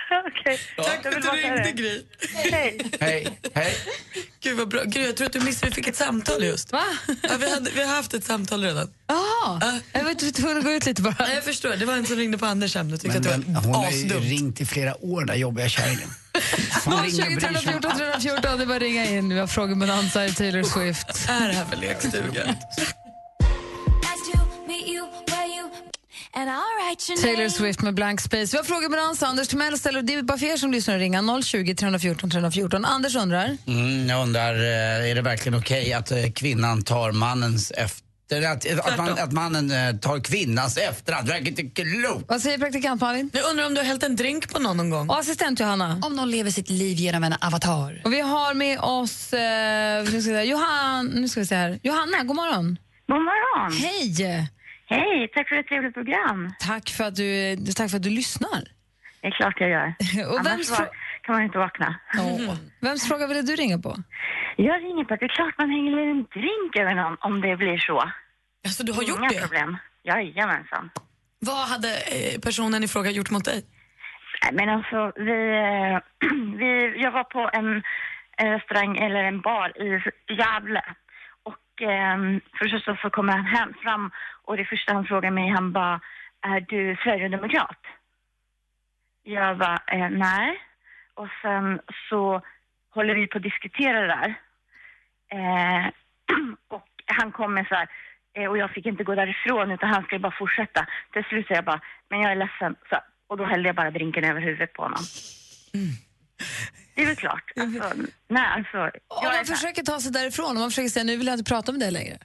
Okej, 0.28 0.58
Tack 0.76 1.02
för 1.02 1.16
att 1.16 1.22
du 1.22 1.30
ringde. 1.30 1.72
Gry. 1.72 2.02
Hej. 2.34 2.80
Hej, 3.00 3.38
hej. 3.54 3.74
Gud 4.42 4.56
vad 4.56 4.68
bra. 4.68 4.82
Gry, 4.84 5.06
jag 5.06 5.16
tror 5.16 5.26
att 5.26 5.32
du 5.32 5.40
missade, 5.40 5.70
vi 5.70 5.74
fick 5.74 5.88
ett 5.88 5.96
samtal 5.96 6.44
just. 6.44 6.72
Va? 6.72 6.82
Ja, 7.22 7.30
vi, 7.40 7.50
hade, 7.50 7.70
vi 7.70 7.82
har 7.84 7.96
haft 7.96 8.14
ett 8.14 8.24
samtal 8.24 8.62
redan. 8.64 8.90
Jaha, 9.06 9.80
jag 9.92 10.04
var 10.04 10.32
tvungen 10.32 10.58
att 10.58 10.64
gå 10.64 10.70
ut 10.70 10.86
lite 10.86 11.02
bara. 11.02 11.14
Ja, 11.18 11.28
jag 11.34 11.44
förstår, 11.44 11.76
det 11.76 11.84
var 11.84 11.94
en 11.94 12.06
som 12.06 12.16
ringde 12.16 12.38
på 12.38 12.46
Anders 12.46 12.76
ämne 12.76 12.94
och 12.94 13.00
tyckte 13.00 13.20
Men 13.20 13.40
att 13.40 13.46
det 13.46 13.52
var 13.52 13.62
hon 13.62 13.74
har 13.74 13.90
ju 13.90 14.06
asdumt. 14.06 14.24
ringt 14.24 14.60
i 14.60 14.66
flera 14.66 15.04
år, 15.04 15.18
den 15.20 15.26
där 15.26 15.34
jobbiga 15.34 15.68
kärringen. 15.68 16.08
Fan, 16.84 17.04
ringer 17.04 17.10
020 17.10 17.22
och 17.22 17.26
bryr 17.28 17.40
sig. 17.40 17.40
314 17.40 17.90
314, 17.96 18.58
det 18.58 18.64
är 18.64 18.66
bara 18.66 18.76
att 18.76 18.82
ringa 18.82 19.04
in. 19.06 19.28
Vi 19.28 19.38
har 19.40 19.46
frågebonanza 19.46 20.26
i 20.26 20.32
Taylor 20.34 20.62
Swift. 20.62 21.28
Är 21.28 21.48
det 21.48 21.54
här 21.54 21.64
för 21.64 21.76
lekstuga? 21.76 22.54
Taylor 27.22 27.48
Swift 27.48 27.82
med 27.82 27.94
Blank 27.94 28.20
Space. 28.20 28.52
Vi 28.52 28.56
har 28.56 28.64
frågebonanza. 28.64 29.26
Anders 29.26 29.48
Timell 29.48 29.78
ställer, 29.78 30.02
det 30.02 30.14
är 30.14 30.22
bara 30.22 30.38
för 30.38 30.46
er 30.46 30.56
som 30.56 30.70
lyssnar 30.72 30.94
att 30.94 31.00
ringa 31.00 31.42
020 31.42 31.74
314 31.74 32.30
314. 32.30 32.84
Anders 32.84 33.16
undrar? 33.16 33.56
Mm, 33.66 34.08
jag 34.08 34.22
undrar, 34.22 34.54
eh, 34.54 35.10
är 35.10 35.14
det 35.14 35.22
verkligen 35.22 35.58
okej 35.58 35.92
att 35.92 36.10
eh, 36.10 36.30
kvinnan 36.34 36.82
tar 36.82 37.12
mannens 37.12 37.70
efter... 37.70 38.02
Att, 38.52 38.66
att, 38.80 38.98
man, 38.98 39.08
att 39.18 39.32
mannen 39.32 39.70
eh, 39.70 39.96
tar 39.96 40.20
kvinnans 40.20 40.76
efternamn? 40.76 41.26
Det 41.26 41.32
verkar 41.32 41.48
inte 41.48 41.62
klokt. 41.62 42.24
Vad 42.28 42.40
säger 42.40 42.58
praktikant 42.58 43.00
Malin? 43.00 43.30
Jag 43.32 43.50
undrar 43.50 43.66
om 43.66 43.74
du 43.74 43.80
har 43.80 43.86
hällt 43.86 44.02
en 44.02 44.16
drink 44.16 44.52
på 44.52 44.58
någon 44.58 44.76
någon 44.76 44.90
gång? 44.90 45.08
Och 45.08 45.18
assistent 45.18 45.60
Johanna? 45.60 46.00
Om 46.02 46.16
någon 46.16 46.30
lever 46.30 46.50
sitt 46.50 46.70
liv 46.70 46.96
genom 46.96 47.24
en 47.24 47.34
avatar. 47.40 48.02
Och 48.04 48.12
vi 48.12 48.20
har 48.20 48.54
med 48.54 48.80
oss 48.80 49.32
eh, 49.32 50.00
nu 50.02 50.06
ska 50.06 50.16
vi 50.16 50.22
se, 50.22 50.42
Johan, 50.42 51.06
nu 51.06 51.28
ska 51.28 51.40
vi 51.40 51.46
se 51.46 51.54
här. 51.54 51.78
Johanna, 51.82 52.22
god 52.24 52.36
morgon. 52.36 52.78
God 53.06 53.16
morgon. 53.16 53.72
Hej! 53.72 54.48
Hej, 54.88 55.28
tack 55.34 55.48
för 55.48 55.56
ett 55.56 55.66
trevligt 55.68 55.94
program. 55.94 56.52
Tack 56.58 56.88
för 56.90 57.04
att 57.04 57.16
du, 57.16 57.56
tack 57.76 57.90
för 57.90 57.96
att 57.96 58.02
du 58.02 58.10
lyssnar. 58.10 58.62
Det 59.20 59.26
är 59.26 59.30
klart 59.30 59.60
jag 59.60 59.70
gör. 59.70 59.86
Och 60.32 60.38
Annars 60.40 60.52
vems, 60.52 60.70
var, 60.78 60.88
kan 61.22 61.34
man 61.34 61.42
inte 61.44 61.58
vakna. 61.58 62.00
Åh. 62.18 62.54
vems 62.80 63.08
fråga 63.08 63.26
ville 63.26 63.42
du 63.42 63.56
ringa 63.56 63.78
på? 63.78 63.96
Jag 64.56 64.82
ringer 64.84 65.04
på 65.04 65.14
att 65.14 65.20
det 65.20 65.26
är 65.26 65.36
klart 65.40 65.54
man 65.58 65.70
hänger 65.70 65.98
en 65.98 66.24
drink 66.24 66.76
över 66.76 66.94
någon 66.94 67.16
om 67.20 67.40
det 67.40 67.56
blir 67.56 67.78
så. 67.78 67.98
Alltså, 68.64 68.84
du 68.84 68.92
har 68.92 69.02
gjort 69.02 69.18
Inga 69.18 69.28
det? 69.28 69.40
problem. 69.40 69.76
Jajamensan. 70.04 70.90
Vad 71.38 71.68
hade 71.68 71.88
eh, 71.88 72.40
personen 72.40 72.84
i 72.84 72.88
fråga 72.88 73.10
gjort 73.10 73.30
mot 73.30 73.44
dig? 73.44 73.64
Nej, 74.42 74.52
men 74.54 74.68
alltså, 74.76 75.12
vi, 75.16 75.38
eh, 75.66 75.98
vi, 76.58 77.02
jag 77.02 77.10
var 77.12 77.24
på 77.24 77.50
en, 77.52 77.82
en 78.36 78.50
restaurang 78.52 78.96
eller 78.96 79.24
en 79.24 79.40
bar 79.40 79.68
i 79.82 79.88
Gävle. 80.38 80.82
Och 81.78 81.82
eh, 81.82 82.18
först 82.58 82.84
så, 82.84 82.96
så 83.02 83.10
kommer 83.10 83.32
han 83.32 83.44
hem 83.44 83.74
fram 83.82 84.10
och 84.44 84.56
det 84.56 84.64
första 84.64 84.92
han 84.94 85.04
frågar 85.04 85.30
mig, 85.30 85.48
han 85.48 85.72
bara, 85.72 86.00
är 86.40 86.60
du 86.60 86.96
sverigedemokrat? 87.02 87.78
Jag 89.22 89.58
bara, 89.58 89.78
eh, 89.86 90.10
nej. 90.10 90.60
Och 91.14 91.28
sen 91.42 91.80
så 92.08 92.42
håller 92.90 93.14
vi 93.14 93.26
på 93.26 93.38
att 93.38 93.42
diskutera 93.42 94.00
det 94.00 94.06
där. 94.06 94.34
Eh, 95.30 95.86
och 96.68 96.88
han 97.06 97.32
kommer 97.32 97.64
så 97.64 97.74
här, 97.74 97.88
eh, 98.34 98.50
och 98.50 98.58
jag 98.58 98.70
fick 98.70 98.86
inte 98.86 99.04
gå 99.04 99.14
därifrån 99.14 99.70
utan 99.70 99.88
han 99.88 100.04
skulle 100.04 100.18
bara 100.18 100.38
fortsätta. 100.38 100.86
Till 101.12 101.24
slut 101.24 101.46
säger 101.46 101.58
jag 101.58 101.64
bara, 101.64 101.80
men 102.08 102.20
jag 102.20 102.32
är 102.32 102.36
ledsen. 102.36 102.76
Så, 102.90 102.98
och 103.26 103.36
då 103.36 103.44
hällde 103.44 103.68
jag 103.68 103.76
bara 103.76 103.90
drinken 103.90 104.24
över 104.24 104.40
huvudet 104.40 104.72
på 104.72 104.82
honom. 104.82 105.02
Mm. 105.74 105.90
Det 106.98 107.02
är 107.02 107.06
väl 107.06 107.16
klart. 107.16 107.44
Alltså, 107.56 107.92
nej, 108.28 108.42
alltså, 108.56 108.78
Om 109.08 109.20
jag 109.22 109.34
man 109.36 109.44
försöker 109.46 109.82
ta 109.82 110.00
sig 110.00 110.12
därifrån, 110.12 110.50
om 110.50 110.58
man 110.60 110.70
försöker 110.70 110.88
säga 110.88 111.04
nu 111.04 111.16
vill 111.16 111.26
jag 111.26 111.34
inte 111.38 111.50
prata 111.50 111.72
med 111.72 111.80
dig 111.80 111.90
längre. 111.90 112.18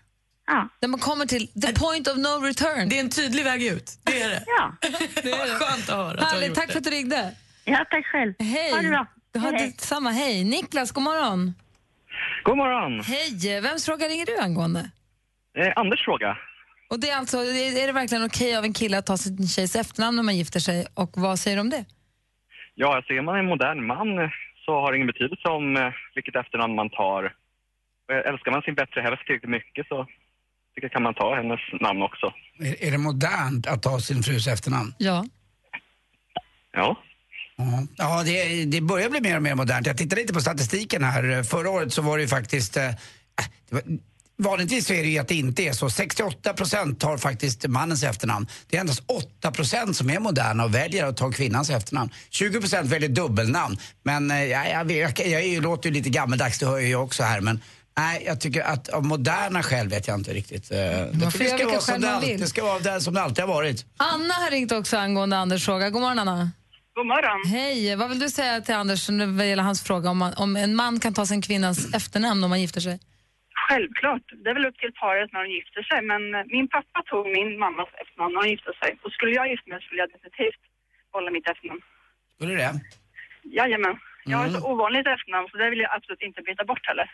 ja, 0.48 0.70
När 0.82 0.88
man 0.89 1.00
kommer 1.00 1.25
till 1.25 1.48
the 1.62 1.74
point 1.74 2.08
of 2.08 2.18
no 2.18 2.27
return. 2.46 2.89
Det 2.89 2.96
är 2.96 3.00
en 3.00 3.10
tydlig 3.10 3.44
väg 3.44 3.63
ut. 3.63 3.92
Det 4.03 4.22
är 4.22 4.30
det. 4.30 4.44
ja. 4.48 4.75
det 5.24 5.32
är 5.32 5.60
skönt 5.60 5.89
att 5.89 5.96
höra 5.96 6.08
att 6.10 6.18
du 6.18 6.24
har 6.24 6.32
Härligt, 6.32 6.48
gjort 6.48 6.56
tack 6.58 6.68
det. 6.68 6.72
för 6.74 6.80
att 6.80 6.84
du 6.84 6.89
ringde. 6.89 7.36
ja, 7.65 7.86
tack 7.89 8.06
själv. 8.06 8.34
Hej. 8.39 8.72
Ha 8.72 8.82
det 8.82 8.89
bra. 8.89 9.06
Du 9.32 9.39
har 9.39 9.51
Hej, 9.51 9.60
hej. 9.62 9.72
detsamma. 9.72 10.12
Hej. 10.12 10.44
Niklas, 10.44 10.92
god 10.92 11.03
morgon. 11.03 11.53
God 12.44 12.58
morgon. 12.58 13.00
Hej. 13.03 13.62
Vems 13.62 13.86
fråga 13.86 14.08
ringer 14.08 14.25
du 14.25 14.38
angående? 14.38 14.89
Eh, 15.58 15.74
Anders 15.75 16.06
fråga. 16.06 16.38
Och 16.89 17.00
det 17.00 17.10
är, 17.10 17.18
alltså, 17.18 17.38
är 17.38 17.88
det 17.88 17.94
verkligen 17.94 18.25
okej 18.25 18.58
av 18.58 18.63
en 18.63 18.74
kille 18.74 18.98
att 18.98 19.06
ta 19.06 19.18
sin 19.18 19.48
tjejs 19.48 19.75
efternamn 19.75 20.15
när 20.15 20.24
man 20.24 20.38
gifter 20.38 20.60
sig? 20.60 20.86
Och 20.94 21.12
vad 21.15 21.39
säger 21.39 21.58
du 21.58 21.62
om 21.62 21.70
det? 21.70 21.86
Ja, 22.75 22.96
alltså 22.96 23.13
är 23.13 23.22
man 23.22 23.39
en 23.39 23.46
modern 23.46 23.88
man 23.88 24.08
så 24.65 24.72
har 24.82 24.91
det 24.91 24.96
ingen 24.98 25.13
betydelse 25.13 25.48
om 25.48 25.77
eh, 25.77 25.93
vilket 26.15 26.36
efternamn 26.36 26.75
man 26.75 26.89
tar. 26.89 27.34
Älskar 28.32 28.51
man 28.51 28.62
sin 28.62 28.75
bättre 28.75 29.01
hälft 29.01 29.25
tillräckligt 29.25 29.50
mycket 29.50 29.88
så 29.88 30.05
tycker 30.75 30.86
jag 30.88 30.91
kan 30.91 31.03
man 31.03 31.13
ta 31.13 31.36
hennes 31.36 31.60
namn 31.82 32.01
också. 32.01 32.34
Är, 32.60 32.84
är 32.88 32.91
det 32.91 32.98
modernt 32.98 33.67
att 33.67 33.84
ta 33.84 34.00
sin 34.00 34.24
frus 34.24 34.48
efternamn? 34.48 34.93
Ja. 34.98 35.25
Ja. 36.72 37.03
Ja, 37.98 38.24
det, 38.25 38.65
det 38.65 38.82
börjar 38.82 39.10
bli 39.10 39.22
mer 39.22 39.36
och 39.36 39.43
mer 39.43 39.55
modernt. 39.55 39.88
Jag 39.88 39.98
tittade 39.98 40.22
lite 40.22 40.34
på 40.34 40.39
statistiken 40.39 41.03
här. 41.03 41.43
Förra 41.43 41.70
året 41.70 41.93
så 41.93 42.01
var 42.01 42.17
det 42.17 42.22
ju 42.22 42.27
faktiskt... 42.27 42.77
Eh, 42.77 42.89
det 43.70 43.75
var, 43.75 43.82
vanligtvis 44.38 44.88
så 44.88 44.94
är 44.94 45.04
det 45.04 45.10
ju 45.10 45.18
att 45.20 45.28
det 45.28 45.36
inte 45.36 45.63
är 45.63 45.74
så. 45.74 45.90
68 45.90 46.54
procent 46.54 47.00
tar 47.00 47.18
faktiskt 47.18 47.68
mannens 47.68 48.04
efternamn. 48.04 48.48
Det 48.70 48.78
är 48.78 48.82
endast 48.82 49.04
8 49.40 49.52
procent 49.52 49.98
som 49.98 50.10
är 50.10 50.20
moderna 50.20 50.63
och 50.63 50.75
väljer 50.75 51.06
att 51.06 51.18
ta 51.18 51.32
kvinnans 51.32 51.70
efternamn. 51.70 52.10
20 52.30 52.60
procent 52.60 52.90
väljer 52.90 53.10
dubbelnamn. 53.10 53.78
Men 54.04 54.32
eh, 54.32 54.44
jag, 54.44 54.92
jag, 54.92 55.20
jag, 55.25 55.48
jag, 55.48 55.63
låter 55.63 55.90
ju 55.90 55.94
lite 55.96 56.10
gammaldags, 56.10 56.60
det 56.60 56.66
hör 56.66 56.78
jag 56.78 56.88
ju 56.88 56.96
också 56.96 57.24
här. 57.24 57.42
Men 57.42 57.62
nej, 57.98 58.24
jag 58.25 58.42
tycker 58.42 58.62
att 58.62 58.90
av 58.90 59.06
moderna 59.06 59.63
själv 59.63 59.90
vet 59.90 60.08
jag 60.08 60.20
inte 60.20 60.34
riktigt. 60.34 60.72
Eh, 60.72 60.80
Jag 60.80 61.12
får 61.22 61.32
tycker 61.32 61.44
det 61.44 61.50
göra 61.50 61.58
ska 61.60 61.66
vara 61.68 61.82
som 61.82 62.02
det, 62.02 62.12
alltid, 62.12 62.30
vill. 62.30 62.40
det 62.40 62.48
ska 62.48 62.63
vara 62.63 62.80
där 62.80 63.00
som 63.00 63.13
det 63.13 63.22
alltid 63.22 63.44
har 63.44 63.54
varit. 63.54 63.86
Anna 63.98 64.34
har 64.34 64.52
ringt 64.52 64.72
också 64.72 64.98
angående 64.98 65.38
Anders 65.38 65.66
fråga. 65.66 65.90
God 65.90 66.02
morgon, 66.02 66.20
Anna. 66.20 66.52
God 66.96 67.06
morgon. 67.08 67.52
Hej, 67.60 67.96
vad 67.96 68.10
vill 68.10 68.20
du 68.20 68.30
säga 68.30 68.62
till 68.62 68.75
Anders 68.75 69.10
vad 69.10 69.48
gäller 69.50 69.63
hans 69.63 69.82
fråga 69.82 70.10
om, 70.10 70.18
man, 70.18 70.34
om 70.34 70.56
en 70.56 70.75
man 70.75 71.00
kan 71.00 71.13
ta 71.13 71.25
sin 71.25 71.42
kvinnas 71.42 71.94
efternamn 71.94 72.44
om 72.44 72.50
man 72.50 72.62
gifter 72.62 72.82
sig? 72.82 73.00
Självklart. 73.74 74.25
Det 74.44 74.50
är 74.50 74.53
väl 74.53 74.65
upp 74.65 74.77
till 74.80 74.94
paret 75.01 75.30
när 75.34 75.44
de 75.44 75.50
gifter 75.58 75.84
sig. 75.84 76.01
Men 76.12 76.36
eh, 76.36 76.44
min 76.56 76.68
pappa 76.68 77.00
tog 77.06 77.25
min 77.38 77.60
mammas 77.60 77.89
efternamn 78.01 78.34
när 78.34 78.42
de 78.44 78.50
gifte 78.50 78.74
sig. 78.82 78.89
Och 79.03 79.12
skulle 79.12 79.32
jag 79.39 79.50
gifta 79.51 79.70
mig 79.70 79.82
skulle 79.82 80.01
jag 80.03 80.10
definitivt 80.15 80.62
behålla 81.12 81.32
mitt 81.32 81.50
efternamn. 81.50 81.82
Skulle 82.36 82.51
du 82.51 82.58
det? 82.58 82.74
Jajamän. 83.58 83.98
Jag 84.25 84.38
har 84.38 84.46
ett 84.46 84.58
Mm. 84.60 84.72
ovanligt 84.72 85.08
efternamn 85.08 85.48
så 85.51 85.58
det 85.58 85.70
vill 85.70 85.80
jag 85.86 85.92
absolut 85.96 86.22
inte 86.22 86.42
byta 86.42 86.63
bort 86.65 86.88
heller. 86.88 87.08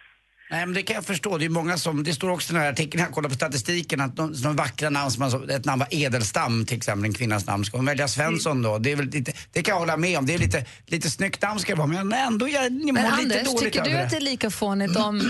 Nej 0.51 0.65
men 0.65 0.75
det 0.75 0.83
kan 0.83 0.95
jag 0.95 1.05
förstå. 1.05 1.37
Det 1.37 1.45
är 1.45 1.49
många 1.49 1.77
som, 1.77 2.03
det 2.03 2.13
står 2.13 2.29
också 2.29 2.51
i 2.51 2.53
den 2.53 2.63
här 2.63 2.71
artikeln, 2.71 3.03
jag 3.03 3.13
kollar 3.13 3.29
på 3.29 3.35
statistiken, 3.35 4.01
att 4.01 4.15
de, 4.15 4.41
de 4.41 4.55
vackra 4.55 4.89
namn 4.89 5.11
som 5.11 5.23
alltså, 5.23 5.51
ett 5.51 5.65
namn 5.65 5.79
var 5.79 5.87
Edelstam 5.91 6.65
till 6.65 6.77
exempel, 6.77 7.05
en 7.05 7.13
kvinnas 7.13 7.45
namn. 7.45 7.65
Ska 7.65 7.77
hon 7.77 7.85
välja 7.85 8.07
Svensson 8.07 8.61
då? 8.61 8.77
Det, 8.77 8.91
är 8.91 8.95
väl 8.95 9.05
lite, 9.05 9.33
det 9.51 9.63
kan 9.63 9.71
jag 9.71 9.79
hålla 9.79 9.97
med 9.97 10.17
om. 10.17 10.25
Det 10.25 10.33
är 10.33 10.37
lite, 10.39 10.65
lite 10.85 11.09
snyggt 11.09 11.41
namn 11.41 11.59
ska 11.59 11.71
det 11.73 11.77
vara, 11.77 11.87
men 11.87 12.13
ändå 12.13 12.49
jag, 12.49 12.63
jag 12.63 12.71
mår 12.71 12.93
Men 12.93 13.03
lite 13.03 13.39
Anders, 13.39 13.53
dåligt 13.53 13.73
tycker 13.73 13.83
du 13.83 13.97
att 13.97 14.09
det 14.09 14.17
är 14.17 14.21
lika 14.21 14.49
fånigt 14.49 14.95
om 14.95 15.21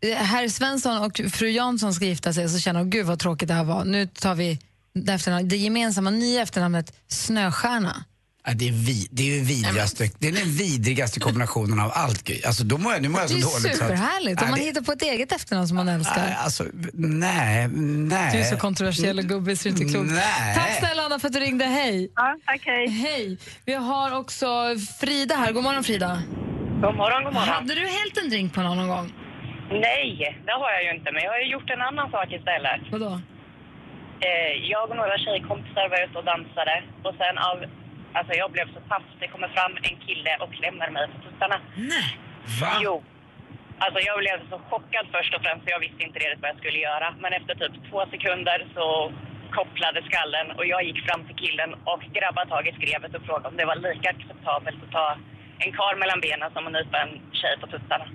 eh, 0.00 0.16
herr 0.16 0.48
Svensson 0.48 0.98
och 0.98 1.20
fru 1.32 1.50
Jansson 1.50 1.94
ska 1.94 2.04
gifta 2.04 2.32
sig 2.32 2.48
så 2.48 2.58
känner 2.58 2.80
de, 2.80 2.90
gud 2.90 3.06
vad 3.06 3.18
tråkigt 3.18 3.48
det 3.48 3.54
här 3.54 3.64
var. 3.64 3.84
Nu 3.84 4.06
tar 4.06 4.34
vi 4.34 4.58
det, 4.94 5.42
det 5.42 5.56
gemensamma 5.56 6.10
nya 6.10 6.42
efternamnet 6.42 6.92
Snöstjärna. 7.08 8.04
Ja, 8.46 8.52
det, 8.54 8.68
är 8.68 8.72
vi, 8.72 9.08
det 9.10 9.22
är 9.22 9.26
ju 9.38 9.44
vidrigaste, 9.44 10.04
det 10.18 10.28
är 10.28 10.32
den 10.32 10.50
vidrigaste 10.64 11.20
kombinationen 11.20 11.80
av 11.80 11.90
allt. 11.94 12.30
Alltså, 12.46 12.64
då 12.64 12.78
mår 12.78 12.92
jag, 12.92 13.02
nu 13.02 13.08
mår 13.08 13.20
jag 13.20 13.28
Det 13.30 13.40
så 13.42 13.48
är 13.48 13.52
dåligt. 13.52 13.62
så 13.62 13.68
att- 13.84 13.88
superhärligt 13.90 14.42
om 14.42 14.48
man 14.50 14.58
det- 14.58 14.64
hittar 14.64 14.80
på 14.88 14.92
ett 14.92 15.02
eget 15.02 15.32
efternamn 15.32 15.68
som 15.68 15.76
man 15.76 15.88
älskar. 15.88 16.22
Nej, 16.26 16.36
alltså, 16.44 16.64
nej, 16.94 17.68
nej. 18.12 18.32
Du 18.32 18.38
är 18.38 18.44
så 18.44 18.56
kontroversiell 18.56 19.18
och 19.18 19.24
gubbig 19.24 19.58
så 19.58 19.68
det 19.68 19.68
är 19.68 19.80
inte 19.82 19.92
klokt. 19.94 20.10
Nej. 20.10 20.54
Tack 20.54 20.72
snälla 20.78 21.02
Anna 21.06 21.18
för 21.18 21.26
att 21.28 21.32
du 21.34 21.40
ringde, 21.40 21.64
hej. 21.64 22.12
Ja, 22.14 22.36
tack 22.46 22.62
hej. 22.64 22.88
Hej. 22.88 23.38
Vi 23.64 23.74
har 23.74 24.08
också 24.20 24.46
Frida 25.00 25.34
här. 25.34 25.52
God 25.52 25.62
morgon 25.64 25.84
Frida. 25.84 26.22
God 26.84 26.94
morgon, 27.02 27.24
god 27.24 27.34
morgon. 27.34 27.48
Hade 27.48 27.74
du 27.74 27.80
hällt 27.98 28.16
en 28.22 28.28
drink 28.30 28.54
på 28.54 28.60
någon 28.62 28.76
någon 28.76 28.88
gång? 28.88 29.12
Nej, 29.88 30.08
det 30.46 30.52
har 30.62 30.70
jag 30.76 30.82
ju 30.86 30.90
inte, 30.98 31.08
men 31.12 31.20
jag 31.26 31.30
har 31.34 31.40
ju 31.44 31.48
gjort 31.54 31.70
en 31.76 31.82
annan 31.88 32.10
sak 32.10 32.28
istället. 32.38 32.80
Vadå? 32.92 33.10
Eh, 34.28 34.52
jag 34.72 34.90
och 34.90 34.96
några 35.02 35.16
tjejkompisar 35.24 35.84
var 35.92 35.98
ute 36.06 36.16
och 36.20 36.26
dansade 36.32 36.74
och 37.06 37.14
sen 37.22 37.36
av... 37.50 37.56
Alltså 38.18 38.32
jag 38.42 38.48
blev 38.54 38.66
så 38.74 38.80
paff. 38.90 39.06
Det 39.20 39.28
kommer 39.28 39.48
fram 39.56 39.72
en 39.88 39.96
kille 40.06 40.32
och 40.42 40.50
klämmer 40.58 40.88
mig 40.90 41.04
på 41.12 41.18
tuttarna. 41.24 41.56
Nej. 41.92 42.08
Va? 42.60 42.72
Jo. 42.86 42.94
Alltså 43.84 43.98
jag 44.08 44.16
blev 44.24 44.38
så 44.50 44.56
chockad 44.70 45.06
först 45.14 45.34
och 45.34 45.42
främst 45.44 45.62
för 45.64 45.70
jag 45.70 45.80
visste 45.86 46.02
inte 46.06 46.18
redigt 46.18 46.40
vad 46.42 46.50
jag 46.50 46.58
skulle 46.62 46.80
göra. 46.90 47.08
Men 47.22 47.32
efter 47.38 47.54
typ 47.54 47.74
två 47.90 48.00
sekunder 48.14 48.58
så 48.76 48.86
kopplade 49.58 49.98
skallen 50.08 50.46
och 50.58 50.66
jag 50.66 50.80
gick 50.88 51.00
fram 51.06 51.22
till 51.26 51.36
killen 51.44 51.70
och 51.92 52.02
grabbade 52.18 52.50
tag 52.50 52.64
i 52.68 52.72
skrevet 52.78 53.14
och 53.16 53.22
frågade 53.26 53.48
om 53.48 53.56
det 53.56 53.64
var 53.70 53.76
lika 53.76 54.10
acceptabelt 54.10 54.78
att 54.84 54.92
ta 54.98 55.08
en 55.64 55.72
kar 55.72 55.94
mellan 56.02 56.20
benen 56.20 56.50
som 56.52 56.66
att 56.66 56.72
nypa 56.72 56.96
en 57.04 57.12
tjej 57.40 57.54
på 57.60 57.66
tuttarna. 57.66 58.06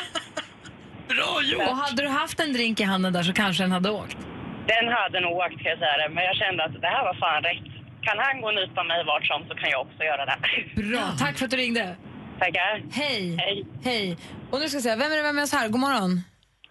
Bra 1.12 1.32
gjort! 1.42 1.68
Och 1.68 1.76
hade 1.76 2.02
du 2.02 2.08
haft 2.08 2.40
en 2.40 2.52
drink 2.52 2.80
i 2.80 2.84
handen 2.84 3.12
där 3.12 3.22
så 3.22 3.32
kanske 3.32 3.62
den 3.62 3.72
hade 3.72 3.90
åkt. 3.90 4.18
Den 4.66 4.88
hade 4.88 5.20
nog 5.20 5.32
åkt 5.36 5.58
kan 5.62 5.70
jag 5.74 5.78
säga 5.78 5.96
det, 6.02 6.08
men 6.14 6.24
jag 6.24 6.36
kände 6.36 6.64
att 6.64 6.80
det 6.80 6.86
här 6.86 7.04
var 7.04 7.14
fan 7.14 7.42
rätt. 7.42 7.79
Kan 8.02 8.18
han 8.18 8.40
gå 8.40 8.46
och 8.48 8.54
nypa 8.54 8.84
mig 8.84 9.04
vart 9.04 9.26
som 9.26 9.48
så 9.48 9.54
kan 9.54 9.70
jag 9.70 9.80
också 9.80 10.02
göra 10.10 10.24
det. 10.30 10.36
Bra, 10.82 11.04
tack 11.18 11.38
för 11.38 11.44
att 11.44 11.50
du 11.50 11.56
ringde. 11.56 11.96
Tackar. 12.38 12.82
Hej. 12.92 13.36
Hej. 13.38 13.66
Hej. 13.84 14.16
Och 14.50 14.58
nu 14.60 14.68
ska 14.68 14.76
jag 14.76 14.82
säga, 14.82 14.96
vem 14.96 15.12
är 15.12 15.16
det 15.16 15.32
med 15.32 15.44
oss 15.44 15.52
här? 15.52 15.68
God 15.68 15.80
morgon. 15.80 16.10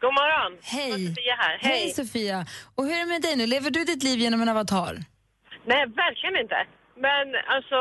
God 0.01 0.13
morgon. 0.21 0.51
Hej. 0.63 0.91
Sofia 1.07 1.35
här. 1.43 1.57
Hej 1.61 1.89
Sofia. 1.89 2.45
Och 2.75 2.83
hur 2.85 2.93
är 2.93 2.99
det 2.99 3.05
med 3.05 3.21
dig 3.21 3.35
nu? 3.35 3.45
Lever 3.47 3.69
du 3.71 3.83
ditt 3.83 4.03
liv 4.03 4.19
genom 4.19 4.41
en 4.41 4.49
avatar? 4.49 4.93
Nej, 5.71 5.81
verkligen 6.05 6.35
inte. 6.43 6.59
Men 7.07 7.25
alltså, 7.55 7.77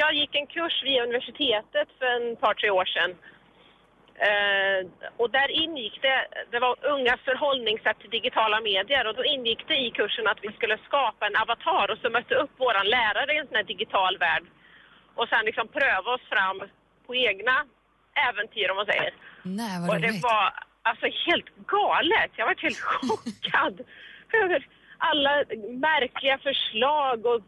jag 0.00 0.10
gick 0.20 0.32
en 0.40 0.46
kurs 0.46 0.76
via 0.86 1.00
universitetet 1.06 1.88
för 1.98 2.08
en 2.18 2.36
par, 2.42 2.54
tre 2.54 2.70
år 2.70 2.86
sedan. 2.94 3.10
Eh, 4.28 4.80
och 5.16 5.30
där 5.30 5.48
ingick 5.64 6.02
det, 6.02 6.18
det 6.50 6.58
var 6.58 6.76
ungas 6.94 7.20
förhållningssätt 7.20 7.98
till 7.98 8.10
digitala 8.10 8.60
medier 8.60 9.06
och 9.06 9.14
då 9.14 9.24
ingick 9.24 9.68
det 9.68 9.78
i 9.86 9.90
kursen 9.90 10.26
att 10.28 10.38
vi 10.42 10.52
skulle 10.52 10.78
skapa 10.88 11.26
en 11.26 11.36
avatar 11.36 11.90
och 11.90 11.98
så 11.98 12.10
mötte 12.10 12.34
upp 12.34 12.50
våran 12.56 12.86
lärare 12.96 13.34
i 13.34 13.38
en 13.38 13.46
sån 13.46 13.56
här 13.56 13.72
digital 13.74 14.18
värld. 14.18 14.44
Och 15.14 15.28
sen 15.28 15.44
liksom 15.44 15.68
pröva 15.68 16.10
oss 16.14 16.24
fram 16.34 16.58
på 17.06 17.14
egna 17.14 17.56
äventyr 18.28 18.70
om 18.70 18.76
man 18.76 18.86
säger. 18.86 19.12
Nej, 19.42 19.74
vad 19.80 19.90
Och 19.90 20.00
det 20.00 20.08
roligt. 20.08 20.22
var 20.22 20.54
alltså 20.82 21.06
helt 21.26 21.48
galet. 21.76 22.30
Jag 22.36 22.46
var 22.46 22.56
helt 22.66 22.80
chockad 22.94 23.74
över 24.42 24.66
alla 24.98 25.44
märkliga 25.88 26.38
förslag 26.38 27.26
och 27.26 27.40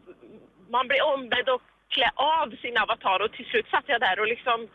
man 0.69 0.87
blev 0.87 1.01
ombedd 1.13 1.49
att 1.49 1.61
klä 1.89 2.09
av 2.15 2.55
sin 2.61 2.77
avatar 2.77 3.19
och 3.19 3.31
till 3.31 3.45
slut 3.45 3.67
satt 3.69 3.83
jag 3.87 4.01
där 4.01 4.19
och 4.19 4.27
liksom 4.27 4.67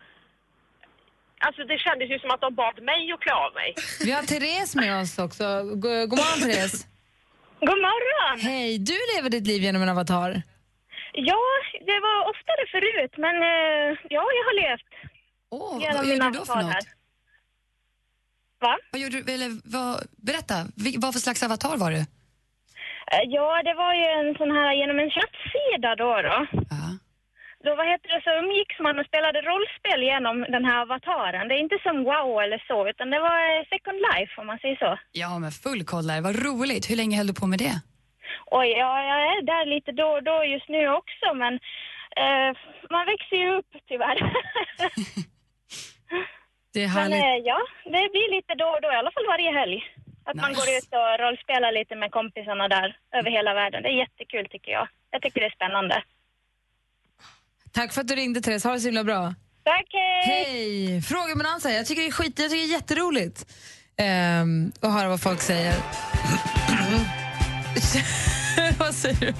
Alltså 1.47 1.64
det 1.64 1.78
kändes 1.78 2.11
ju 2.11 2.18
som 2.18 2.30
att 2.30 2.40
de 2.40 2.54
bad 2.54 2.82
mig 2.82 3.12
att 3.14 3.20
klä 3.20 3.35
av 3.47 3.52
mig. 3.54 3.75
Vi 4.04 4.11
har 4.12 4.23
Therese 4.23 4.75
med 4.76 5.00
oss 5.00 5.18
också. 5.18 5.44
God, 5.64 6.09
god 6.11 6.18
morgon 6.23 6.40
Therese. 6.44 6.87
God 7.61 7.78
morgon! 7.88 8.40
Hej, 8.40 8.78
du 8.78 8.97
lever 9.14 9.30
ditt 9.30 9.47
liv 9.47 9.62
genom 9.62 9.82
en 9.82 9.88
avatar. 9.88 10.42
Ja, 11.12 11.42
det 11.90 11.99
var 12.06 12.18
oftare 12.32 12.62
förut, 12.75 13.14
men 13.25 13.35
eh, 13.52 13.88
ja, 14.16 14.23
jag 14.38 14.44
har 14.49 14.56
levt 14.62 14.92
Åh, 15.50 15.78
genom 15.82 15.97
vad 15.97 16.06
gjorde 16.06 16.25
du 16.30 16.30
då 16.38 16.44
för 16.44 16.52
avtal 16.52 16.64
här. 16.64 16.75
något? 16.75 16.87
Va? 18.61 18.78
Vad 18.92 19.00
gjorde 19.00 19.20
du, 19.23 19.32
eller 19.35 19.50
vad, 19.64 20.00
berätta, 20.16 20.54
vad 20.99 21.12
för 21.14 21.20
slags 21.20 21.42
avatar 21.42 21.76
var 21.76 21.90
du? 21.90 21.97
Eh, 23.12 23.25
Ja, 23.37 23.62
det 23.64 23.75
var 23.75 23.94
ju 23.94 24.04
en 24.18 24.35
sån 24.40 24.50
här 24.56 24.73
genom 24.80 24.99
en 24.99 25.11
chattsida 25.11 25.90
då. 26.02 26.23
då. 26.28 26.47
Ja. 26.70 26.85
Då 27.64 27.75
vad 27.75 27.87
heter 27.93 28.09
det, 28.09 28.21
så 28.25 28.31
umgicks 28.43 28.79
man 28.79 28.99
och 28.99 29.07
spelade 29.07 29.40
rollspel 29.40 30.02
genom 30.02 30.37
den 30.55 30.64
här 30.64 30.81
avataren. 30.83 31.49
Det 31.49 31.55
är 31.55 31.59
inte 31.67 31.79
som 31.83 31.97
wow 32.05 32.43
eller 32.45 32.62
så, 32.69 32.88
utan 32.88 33.11
det 33.11 33.21
var 33.21 33.37
eh, 33.59 33.64
second 33.75 33.99
life 34.09 34.33
om 34.40 34.47
man 34.47 34.59
säger 34.59 34.76
så. 34.76 34.99
ja, 35.12 35.38
men 35.38 35.50
full 35.50 35.85
koll 35.85 36.07
där. 36.07 36.21
Vad 36.21 36.37
roligt. 36.47 36.90
Hur 36.90 36.97
länge 36.97 37.17
höll 37.17 37.26
du 37.26 37.35
på 37.35 37.47
med 37.47 37.59
det? 37.59 37.75
Oj, 38.47 38.69
ja, 38.83 38.90
jag 39.11 39.21
är 39.33 39.43
där 39.43 39.67
lite 39.75 39.93
då 39.93 40.05
och 40.17 40.23
då 40.23 40.45
just 40.45 40.69
nu 40.69 40.88
också, 41.00 41.26
men 41.35 41.55
eh, 42.25 42.50
man 42.90 43.07
växer 43.07 43.37
ju 43.37 43.49
upp 43.59 43.71
tyvärr. 43.88 44.19
Det 46.75 46.83
är 46.85 46.88
men 46.95 46.97
härligt. 47.12 47.25
eh, 47.25 47.37
ja, 47.50 47.59
det 47.85 48.09
blir 48.14 48.37
lite 48.37 48.55
då 48.55 48.64
och 48.67 48.83
då, 48.83 48.88
i 48.93 48.97
alla 48.97 49.11
fall 49.11 49.26
varje 49.26 49.50
helg. 49.61 49.79
Att 50.25 50.37
man 50.37 50.50
Nice. 50.50 50.61
går 50.61 50.69
ut 50.79 50.90
och 51.00 51.11
rollspelar 51.25 51.73
lite 51.73 51.95
med 51.97 52.11
kompisarna 52.11 52.69
där 52.69 52.97
över 53.19 53.31
hela 53.31 53.55
världen. 53.55 53.83
Det 53.83 53.88
är 53.88 54.02
jättekul 54.05 54.47
tycker 54.50 54.73
jag. 54.73 54.88
Jag 55.11 55.23
tycker 55.23 55.40
det 55.40 55.47
är 55.47 55.50
spännande. 55.61 56.02
Tack 57.72 57.92
för 57.92 58.00
att 58.00 58.08
du 58.08 58.14
ringde 58.14 58.40
Therese. 58.40 58.64
Ha 58.64 58.72
det 58.72 58.80
så 58.80 58.86
himla 58.86 59.04
bra. 59.04 59.34
Tack, 59.64 59.86
hej! 60.24 60.44
Hej! 60.44 61.02
Frågebonanza. 61.02 61.72
Jag 61.72 61.86
tycker 61.86 62.02
det 62.02 62.08
är 62.08 62.12
skit, 62.12 62.38
jag 62.38 62.50
tycker 62.50 62.66
det 62.66 62.72
är 62.72 62.76
jätteroligt 62.76 63.46
ehm, 63.96 64.72
att 64.80 64.92
höra 64.92 65.08
vad 65.08 65.20
folk 65.20 65.40
säger. 65.40 65.74
vad 68.78 68.94
säger 68.94 69.20
du? 69.20 69.34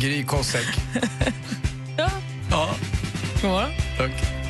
Gry 0.00 0.24
Kosek. 0.24 0.66
Ja. 1.98 2.10
Ja, 2.50 2.74
God 3.42 3.50
morgon. 3.50 3.70
tack. 3.98 4.41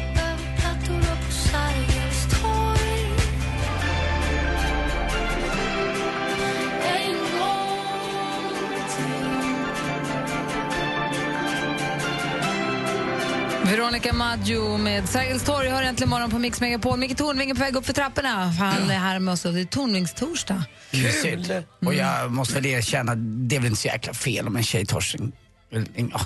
Veronica 13.73 14.13
Maggio 14.13 14.77
med 14.77 15.09
Sergels 15.09 15.43
torg 15.43 15.69
har 15.69 15.83
äntligen 15.83 16.11
morgon 16.11 16.31
på 16.31 16.39
Mix 16.39 16.61
Megapol. 16.61 16.99
Micke 16.99 17.17
Tornving 17.17 17.51
är 17.51 17.55
på 17.55 17.61
väg 17.61 17.77
upp 17.77 17.87
för 17.87 17.93
trapporna. 17.93 18.53
för 18.53 18.65
Han 18.65 18.91
är 18.91 18.99
här 18.99 19.19
med 19.19 19.33
oss 19.33 19.45
och 19.45 19.53
det 19.53 19.61
är 19.61 19.65
Tornvingstorsdag. 19.65 20.63
Mysigt. 20.91 21.51
Och 21.85 21.95
jag 21.95 22.31
måste 22.31 22.55
väl 22.55 22.67
erkänna, 22.67 23.15
det 23.15 23.57
är 23.57 23.61
väl 23.61 23.67
inte 23.67 23.81
så 23.81 23.89
jäkla 23.89 24.15
fel 24.15 24.47
om 24.47 24.57
en 24.57 24.63
tjej 24.63 24.87
tar 24.87 25.01
sin... 25.01 25.33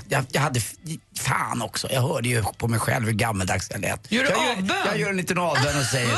Jag, 0.09 0.25
jag 0.33 0.41
hade 0.41 0.61
fan 1.19 1.63
också, 1.63 1.89
jag 1.91 2.03
hörde 2.03 2.29
ju 2.29 2.43
på 2.43 2.69
mig 2.69 2.81
själv 2.81 3.07
hur 3.07 3.13
gammaldags 3.13 3.69
jag 3.71 3.81
lät. 3.81 4.13
Gör 4.13 4.23
du 4.23 4.29
jag, 4.29 4.59
avbön? 4.59 4.77
jag 4.87 4.99
gör 4.99 5.11
en 5.11 5.17
liten 5.17 5.39
avbön 5.39 5.79
och 5.79 5.85
säger 5.85 6.11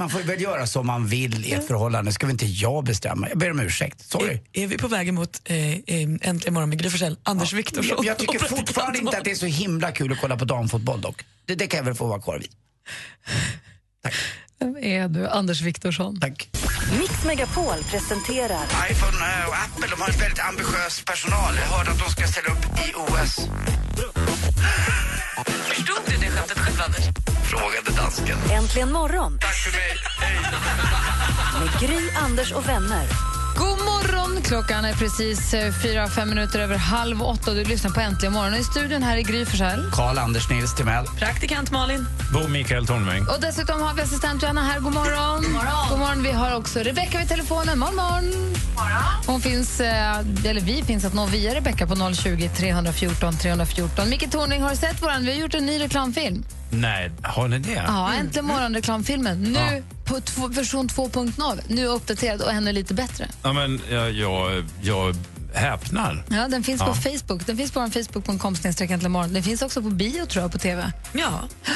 Man 0.00 0.10
får 0.10 0.20
väl 0.20 0.40
göra 0.40 0.66
som 0.66 0.86
man 0.86 1.06
vill 1.06 1.46
i 1.46 1.52
ett 1.52 1.66
förhållande. 1.66 2.12
ska 2.12 2.26
väl 2.26 2.32
inte 2.32 2.46
jag 2.46 2.84
bestämma. 2.84 3.28
Jag 3.28 3.38
ber 3.38 3.50
om 3.50 3.60
ursäkt. 3.60 4.00
Sorry. 4.00 4.40
Är, 4.52 4.62
är 4.62 4.66
vi 4.66 4.78
på 4.78 4.88
väg 4.88 5.14
mot 5.14 5.40
eh, 5.44 5.56
eh, 5.56 5.78
Äntligen 6.20 6.54
morgon 6.54 6.68
med 6.68 6.78
Gry 6.78 6.90
Forssell, 6.90 7.16
Anders 7.22 7.52
Viktorsson? 7.52 7.96
Jag, 7.96 8.04
jag 8.04 8.18
tycker 8.18 8.38
fortfarande 8.38 8.98
inte 8.98 9.18
att 9.18 9.24
det 9.24 9.30
är 9.30 9.34
så 9.34 9.46
himla 9.46 9.92
kul 9.92 10.12
att 10.12 10.20
kolla 10.20 10.36
på 10.36 10.44
damfotboll 10.44 11.00
dock. 11.00 11.24
Det, 11.46 11.54
det 11.54 11.66
kan 11.66 11.78
jag 11.78 11.84
väl 11.84 11.94
få 11.94 12.06
vara 12.06 12.20
kvar 12.20 12.38
vid. 12.38 12.50
Vem 14.58 14.76
är 14.76 15.08
du? 15.08 15.28
Anders 15.28 15.60
Viktorsson. 15.60 16.20
Tack. 16.20 16.48
Mix 17.00 17.24
Megapol 17.24 17.82
presenterar 17.90 18.64
iPhone 18.90 19.16
eh, 19.16 19.48
och 19.48 19.54
Apple 19.54 19.86
de 19.90 20.00
har 20.00 20.08
ett 20.08 20.22
väldigt 20.22 20.40
ambitiös 20.40 21.04
personal. 21.04 21.54
Jag 21.56 21.76
hörde 21.76 21.90
att 21.90 21.98
de 21.98 22.10
ska 22.10 22.26
ställa 22.26 22.48
upp 22.48 22.64
i 22.64 22.92
OS. 22.94 23.40
Förstod 25.36 25.96
du 26.06 26.16
det 26.16 26.30
skämtet 26.30 26.58
själv, 26.58 26.80
Anders? 26.86 27.04
Frågade 27.50 27.90
dansken. 27.96 28.38
Äntligen 28.50 28.92
morgon 28.92 29.38
Tack 29.40 29.54
för 29.54 29.72
mig. 29.72 29.96
med 31.60 31.80
Gry, 31.80 32.10
Anders 32.24 32.52
och 32.52 32.68
vänner. 32.68 33.29
God 33.60 33.78
morgon! 33.78 34.42
Klockan 34.42 34.84
är 34.84 34.92
precis 34.92 35.54
eh, 35.54 35.72
fyra, 35.82 36.08
fem 36.08 36.28
minuter 36.28 36.58
över 36.60 36.76
halv 36.76 37.22
åtta. 37.22 37.50
Du 37.54 37.64
lyssnar 37.64 37.90
på 37.90 38.00
Äntligen 38.00 38.32
morgon. 38.32 38.54
I 38.54 38.64
studion 38.64 39.02
här 39.02 39.16
i 39.16 39.22
Gry 39.22 39.44
Forssell. 39.44 39.90
Karl-Anders 39.92 40.50
Nils 40.50 40.74
Timell. 40.74 41.06
Praktikant 41.18 41.70
Malin. 41.70 42.06
Bo 42.32 42.48
Mikael 42.48 42.86
Tornving. 42.86 43.22
Och 43.28 43.40
dessutom 43.40 43.80
har 43.82 43.94
vi 43.94 44.02
assistent 44.02 44.42
Johanna 44.42 44.62
här. 44.62 44.80
God 44.80 44.94
morgon. 44.94 45.42
God 45.42 45.52
morgon. 45.52 45.88
God 45.90 45.98
morgon. 45.98 46.22
Vi 46.22 46.32
har 46.32 46.56
också 46.56 46.78
Rebecka 46.78 47.18
vid 47.18 47.28
telefonen. 47.28 47.78
Morgon, 47.78 47.96
morgon. 47.96 48.54
Hon 49.26 49.40
finns, 49.40 49.80
eh, 49.80 50.18
eller 50.44 50.60
vi 50.60 50.82
finns 50.82 51.04
att 51.04 51.14
nå 51.14 51.26
via 51.26 51.54
Rebecka 51.54 51.86
på 51.86 52.14
020 52.14 52.50
314 52.56 53.36
314. 53.36 54.08
Micke 54.10 54.30
Tornving, 54.30 54.62
har 54.62 54.70
du 54.70 54.76
sett 54.76 55.02
våran? 55.02 55.24
Vi 55.24 55.32
har 55.32 55.38
gjort 55.40 55.54
en 55.54 55.66
ny 55.66 55.80
reklamfilm. 55.80 56.44
Nej, 56.70 57.10
har 57.22 57.48
ni 57.48 57.58
det? 57.58 57.82
Ja, 57.86 58.12
Äntligen 58.12 58.46
morgon 58.46 58.74
reklamfilmen. 58.74 59.42
Nu 59.42 59.82
på 60.10 60.46
version 60.46 60.88
2.0. 60.88 61.60
Nu 61.68 61.86
uppdaterad 61.86 62.42
och 62.42 62.52
ännu 62.52 62.72
lite 62.72 62.94
bättre. 62.94 63.28
Ja, 63.42 63.52
men 63.52 63.80
jag, 63.90 64.12
jag, 64.12 64.64
jag 64.82 65.16
häpnar. 65.54 66.24
Ja, 66.30 66.48
den 66.48 66.64
finns 66.64 66.80
på 66.80 66.94
Ja. 67.04 67.10
Facebook. 67.10 67.46
Den 67.46 67.56
finns 67.56 67.72
på 67.72 67.80
Facebook.com 67.90 68.56
morgon. 69.12 69.32
Den 69.32 69.42
finns 69.42 69.62
också 69.62 69.82
på 69.82 69.90
bio 69.90 70.26
tror 70.26 70.42
jag 70.42 70.52
på 70.52 70.58
TV. 70.58 70.92
Ja, 71.12 71.40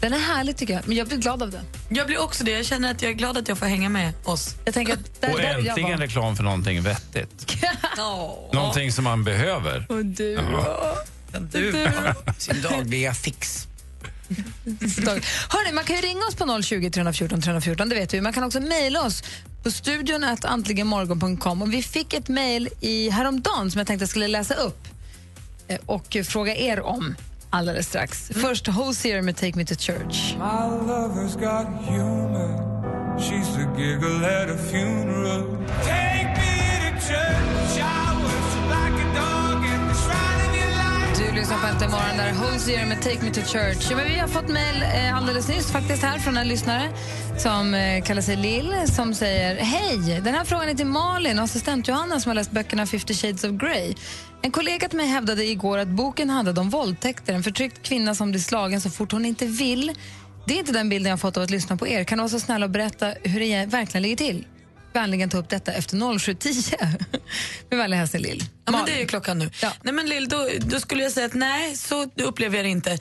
Den 0.00 0.12
är 0.12 0.18
härlig 0.18 0.56
tycker 0.56 0.74
jag, 0.74 0.88
men 0.88 0.96
jag 0.96 1.08
blir 1.08 1.18
glad 1.18 1.42
av 1.42 1.50
den. 1.50 1.64
jag 1.88 2.06
blir 2.06 2.22
också 2.22 2.44
det. 2.44 2.50
Jag 2.50 2.66
känner 2.66 2.90
att 2.90 3.02
jag 3.02 3.10
är 3.10 3.14
glad 3.14 3.38
att 3.38 3.48
jag 3.48 3.58
får 3.58 3.66
hänga 3.66 3.88
med 3.88 4.12
oss. 4.24 4.54
Jag 4.64 4.74
tänker 4.74 4.92
att 4.92 5.20
där, 5.20 5.32
Och 5.32 5.38
där 5.38 5.68
äntligen 5.68 5.98
reklam 5.98 6.36
för 6.36 6.42
någonting 6.44 6.82
vettigt. 6.82 7.56
Oh. 7.98 8.54
Någonting 8.54 8.92
som 8.92 9.04
man 9.04 9.24
behöver. 9.24 9.86
Och 9.88 10.04
du. 10.04 10.38
Du. 11.52 11.88
Sin 12.38 12.62
dagliga 12.62 13.14
fix. 13.14 13.68
Hörrni, 15.48 15.72
man 15.72 15.84
kan 15.84 15.96
ju 15.96 16.02
ringa 16.02 16.20
oss 16.20 16.34
på 16.34 16.62
020 16.62 16.90
314 16.90 17.40
314, 17.40 17.88
det 17.88 17.94
vet 17.94 18.14
vi. 18.14 18.20
Man 18.20 18.32
kan 18.32 18.44
också 18.44 18.60
mejla 18.60 19.02
oss 19.02 19.22
på 19.62 19.70
studion 19.70 20.24
att 20.24 20.44
antligenmorgon.com. 20.44 21.62
Och 21.62 21.72
vi 21.72 21.82
fick 21.82 22.12
ett 22.14 22.28
mejl 22.28 22.68
i 22.80 23.10
häromdagen 23.10 23.70
som 23.70 23.78
jag 23.78 23.86
tänkte 23.86 24.02
jag 24.02 24.10
skulle 24.10 24.28
läsa 24.28 24.54
upp 24.54 24.88
eh, 25.68 25.78
och 25.86 26.16
fråga 26.24 26.56
er 26.56 26.80
om 26.80 27.14
alldeles 27.50 27.86
strax. 27.86 28.30
Först 28.34 28.66
Hosier 28.66 29.22
med 29.22 29.36
Take 29.36 29.56
Me 29.56 29.64
To 29.64 29.74
Church. 29.74 30.34
My 30.38 30.92
lover's 30.92 31.34
got 31.40 31.66
humor. 31.88 32.74
She's 33.18 33.54
the 33.56 33.82
giggle 33.82 34.26
at 34.26 34.50
a 34.50 34.58
funeral. 34.70 36.13
Lyssnar 41.34 41.58
på 41.58 41.66
Äntligen 41.66 41.90
morgon 41.90 42.16
där 42.16 42.32
Hosier 42.32 42.86
med 42.86 43.02
Take 43.02 43.22
Me 43.22 43.30
To 43.30 43.40
Church. 43.40 43.90
Ja, 43.90 43.96
men 43.96 44.04
vi 44.08 44.18
har 44.18 44.28
fått 44.28 44.48
mejl 44.48 44.82
eh, 44.82 45.16
alldeles 45.16 45.48
nyss 45.48 45.72
faktiskt 45.72 46.02
här 46.02 46.18
från 46.18 46.36
en 46.36 46.48
lyssnare 46.48 46.90
som 47.38 47.74
eh, 47.74 48.02
kallar 48.02 48.22
sig 48.22 48.36
Lill 48.36 48.74
som 48.86 49.14
säger 49.14 49.56
Hej! 49.56 50.20
Den 50.24 50.34
här 50.34 50.44
frågan 50.44 50.68
är 50.68 50.74
till 50.74 50.86
Malin, 50.86 51.38
assistent 51.38 51.88
Johanna 51.88 52.20
som 52.20 52.30
har 52.30 52.34
läst 52.34 52.50
böckerna 52.50 52.86
50 52.86 53.14
shades 53.14 53.44
of 53.44 53.50
Grey. 53.50 53.94
En 54.42 54.50
kollega 54.50 54.88
till 54.88 54.96
mig 54.96 55.06
hävdade 55.06 55.44
igår 55.44 55.78
att 55.78 55.88
boken 55.88 56.30
handlade 56.30 56.60
om 56.60 56.70
våldtäkter, 56.70 57.34
en 57.34 57.42
förtryckt 57.42 57.82
kvinna 57.82 58.14
som 58.14 58.30
blir 58.30 58.40
slagen 58.40 58.80
så 58.80 58.90
fort 58.90 59.12
hon 59.12 59.24
inte 59.24 59.46
vill. 59.46 59.92
Det 60.46 60.54
är 60.54 60.58
inte 60.58 60.72
den 60.72 60.88
bilden 60.88 61.10
jag 61.10 61.20
fått 61.20 61.36
av 61.36 61.42
att 61.42 61.50
lyssna 61.50 61.76
på 61.76 61.88
er. 61.88 62.04
Kan 62.04 62.18
du 62.18 62.22
vara 62.22 62.28
så 62.28 62.40
snäll 62.40 62.62
och 62.62 62.70
berätta 62.70 63.06
hur 63.22 63.40
det 63.40 63.66
verkligen 63.66 64.02
ligger 64.02 64.16
till? 64.16 64.46
Vänligen 64.94 65.30
ta 65.30 65.38
upp 65.38 65.48
detta 65.48 65.72
efter 65.72 65.96
07.10. 65.96 67.04
Med 67.70 67.78
vänlig 67.78 67.96
hälsning 67.96 68.22
Lill. 68.22 68.44
Ja, 68.64 68.72
men 68.72 68.84
det 68.84 68.92
är 68.92 68.98
ju 68.98 69.06
klockan 69.06 69.38
nu. 69.38 69.50
Ja. 69.62 69.72
Nej, 69.82 69.94
men 69.94 70.06
Lill, 70.06 70.28
då, 70.28 70.48
då 70.58 70.80
skulle 70.80 71.02
jag 71.02 71.12
säga 71.12 71.26
att 71.26 71.34
nej, 71.34 71.76
så 71.76 72.10
upplever 72.16 72.56
jag 72.56 72.64
det 72.64 72.68
inte. 72.70 72.90
Eh, 72.92 72.98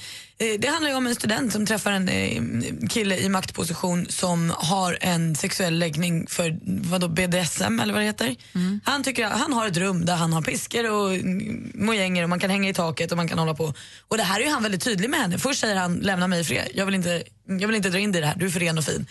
Det 0.60 0.68
handlar 0.68 0.96
om 0.96 1.08
en 1.08 1.16
student 1.16 1.54
som 1.54 1.66
träffar 1.66 1.92
en 1.92 2.10
eh, 2.10 2.42
kille 2.90 3.18
i 3.18 3.30
maktposition 3.30 4.06
som 4.10 4.54
har 4.58 4.98
en 5.02 5.36
sexuell 5.36 5.80
läggning 5.80 6.28
för 6.28 6.60
vadå, 6.90 7.08
BDSM 7.08 7.80
eller 7.80 7.94
vad 7.94 8.02
det 8.02 8.06
heter. 8.06 8.36
Han, 8.84 9.04
tycker, 9.04 9.28
han 9.28 9.54
har 9.54 9.68
ett 9.68 9.78
rum 9.78 10.06
där 10.06 10.16
han 10.16 10.34
har 10.34 10.42
piskor 10.42 10.92
och 10.92 11.14
mm, 11.16 11.72
mojänger 11.76 12.24
och 12.24 12.30
man 12.30 12.40
kan 12.40 12.50
hänga 12.50 12.70
i 12.70 12.74
taket 12.74 13.12
och 13.12 13.18
man 13.18 13.28
kan 13.28 13.40
hålla 13.40 13.54
på. 13.54 13.74
Och 14.08 14.18
det 14.18 14.24
här 14.24 14.40
är 14.40 14.44
ju 14.44 14.50
han 14.52 14.64
väldigt 14.64 14.84
tydlig 14.84 15.10
med 15.10 15.20
henne. 15.20 15.38
Först 15.38 15.60
säger 15.60 15.76
han 15.76 15.96
lämna 15.96 16.28
mig 16.28 16.42
i 16.42 16.44
fred, 16.44 16.68
jag 16.74 16.86
vill 16.86 16.96
inte, 16.96 17.24
jag 17.48 17.68
vill 17.68 17.76
inte 17.76 17.90
dra 17.90 18.00
in 18.00 18.12
dig 18.12 18.20
i 18.20 18.22
det 18.22 18.28
här, 18.28 18.36
du 18.36 18.46
är 18.46 18.50
för 18.50 18.60
ren 18.60 18.78
och 18.78 18.84
fin. 18.84 19.06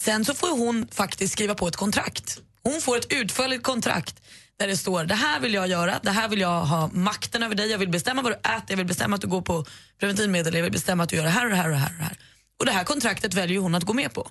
Sen 0.00 0.24
så 0.24 0.34
får 0.34 0.58
hon 0.58 0.88
faktiskt 0.90 1.32
skriva 1.32 1.54
på 1.54 1.68
ett 1.68 1.76
kontrakt. 1.76 2.38
Hon 2.62 2.80
får 2.80 2.96
ett 2.96 3.12
utförligt 3.12 3.62
kontrakt 3.62 4.22
där 4.58 4.66
det 4.66 4.76
står 4.76 5.04
det 5.04 5.14
här 5.14 5.40
vill 5.40 5.54
jag 5.54 5.68
göra, 5.68 6.00
det 6.02 6.10
här 6.10 6.28
vill 6.28 6.40
jag 6.40 6.60
ha 6.64 6.90
makten 6.92 7.42
över 7.42 7.54
dig, 7.54 7.70
jag 7.70 7.78
vill 7.78 7.88
bestämma 7.88 8.22
vad 8.22 8.32
du 8.32 8.36
äter, 8.36 8.64
jag 8.68 8.76
vill 8.76 8.86
bestämma 8.86 9.16
att 9.16 9.22
du 9.22 9.28
går 9.28 9.42
på 9.42 9.64
preventivmedel, 10.00 10.54
jag 10.54 10.62
vill 10.62 10.72
bestämma 10.72 11.02
att 11.02 11.08
du 11.08 11.16
gör 11.16 11.24
det 11.24 11.30
här 11.30 11.44
och 11.44 11.50
det 11.50 11.56
här 11.56 11.64
och 11.64 11.70
det 11.70 11.78
här. 11.78 11.90
Och 11.90 11.98
det, 11.98 12.04
här. 12.04 12.18
Och 12.58 12.66
det 12.66 12.72
här 12.72 12.84
kontraktet 12.84 13.34
väljer 13.34 13.60
hon 13.60 13.74
att 13.74 13.84
gå 13.84 13.92
med 13.92 14.12
på. 14.12 14.28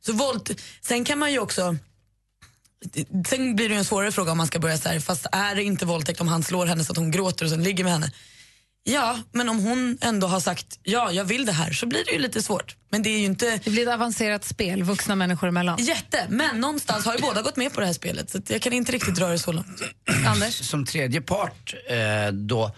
Så 0.00 0.12
våld, 0.12 0.60
sen 0.80 1.04
kan 1.04 1.18
man 1.18 1.32
ju 1.32 1.38
också 1.38 1.76
Sen 3.28 3.56
blir 3.56 3.68
det 3.68 3.74
en 3.74 3.84
svårare 3.84 4.12
fråga 4.12 4.32
om 4.32 4.38
man 4.38 4.46
ska 4.46 4.58
börja 4.58 4.78
så 4.78 4.88
här, 4.88 5.00
fast 5.00 5.26
är 5.32 5.54
det 5.54 5.62
inte 5.62 5.86
våldtäkt 5.86 6.20
om 6.20 6.28
han 6.28 6.42
slår 6.42 6.66
henne 6.66 6.84
så 6.84 6.92
att 6.92 6.98
hon 6.98 7.10
gråter 7.10 7.44
och 7.44 7.50
sen 7.50 7.62
ligger 7.62 7.84
med 7.84 7.92
henne? 7.92 8.12
Ja, 8.84 9.18
men 9.32 9.48
om 9.48 9.58
hon 9.58 9.98
ändå 10.00 10.26
har 10.26 10.40
sagt 10.40 10.66
ja, 10.82 11.12
jag 11.12 11.24
vill 11.24 11.46
det 11.46 11.52
här 11.52 11.72
så 11.72 11.86
blir 11.86 12.04
det 12.04 12.12
ju 12.12 12.18
lite 12.18 12.42
svårt. 12.42 12.76
Men 12.90 13.02
det 13.02 13.10
är 13.10 13.18
ju 13.18 13.24
inte 13.24 13.60
Det 13.64 13.70
blir 13.70 13.88
ett 13.88 13.94
avancerat 13.94 14.44
spel, 14.44 14.82
vuxna 14.82 15.14
människor 15.14 15.48
emellan. 15.48 15.78
jätte, 15.84 16.26
men 16.28 16.60
någonstans 16.60 17.04
har 17.04 17.14
ju 17.14 17.20
båda 17.20 17.42
gått 17.42 17.56
med 17.56 17.72
på 17.72 17.80
det 17.80 17.86
här 17.86 17.92
spelet 17.92 18.30
så 18.30 18.38
jag 18.48 18.62
kan 18.62 18.72
inte 18.72 18.92
riktigt 18.92 19.14
dra 19.14 19.28
det 19.28 19.38
så 19.38 19.52
långt. 19.52 19.82
Anders? 20.26 20.54
Som 20.54 20.86
tredje 20.86 21.20
part 21.20 21.74
eh, 21.88 22.32
då 22.32 22.72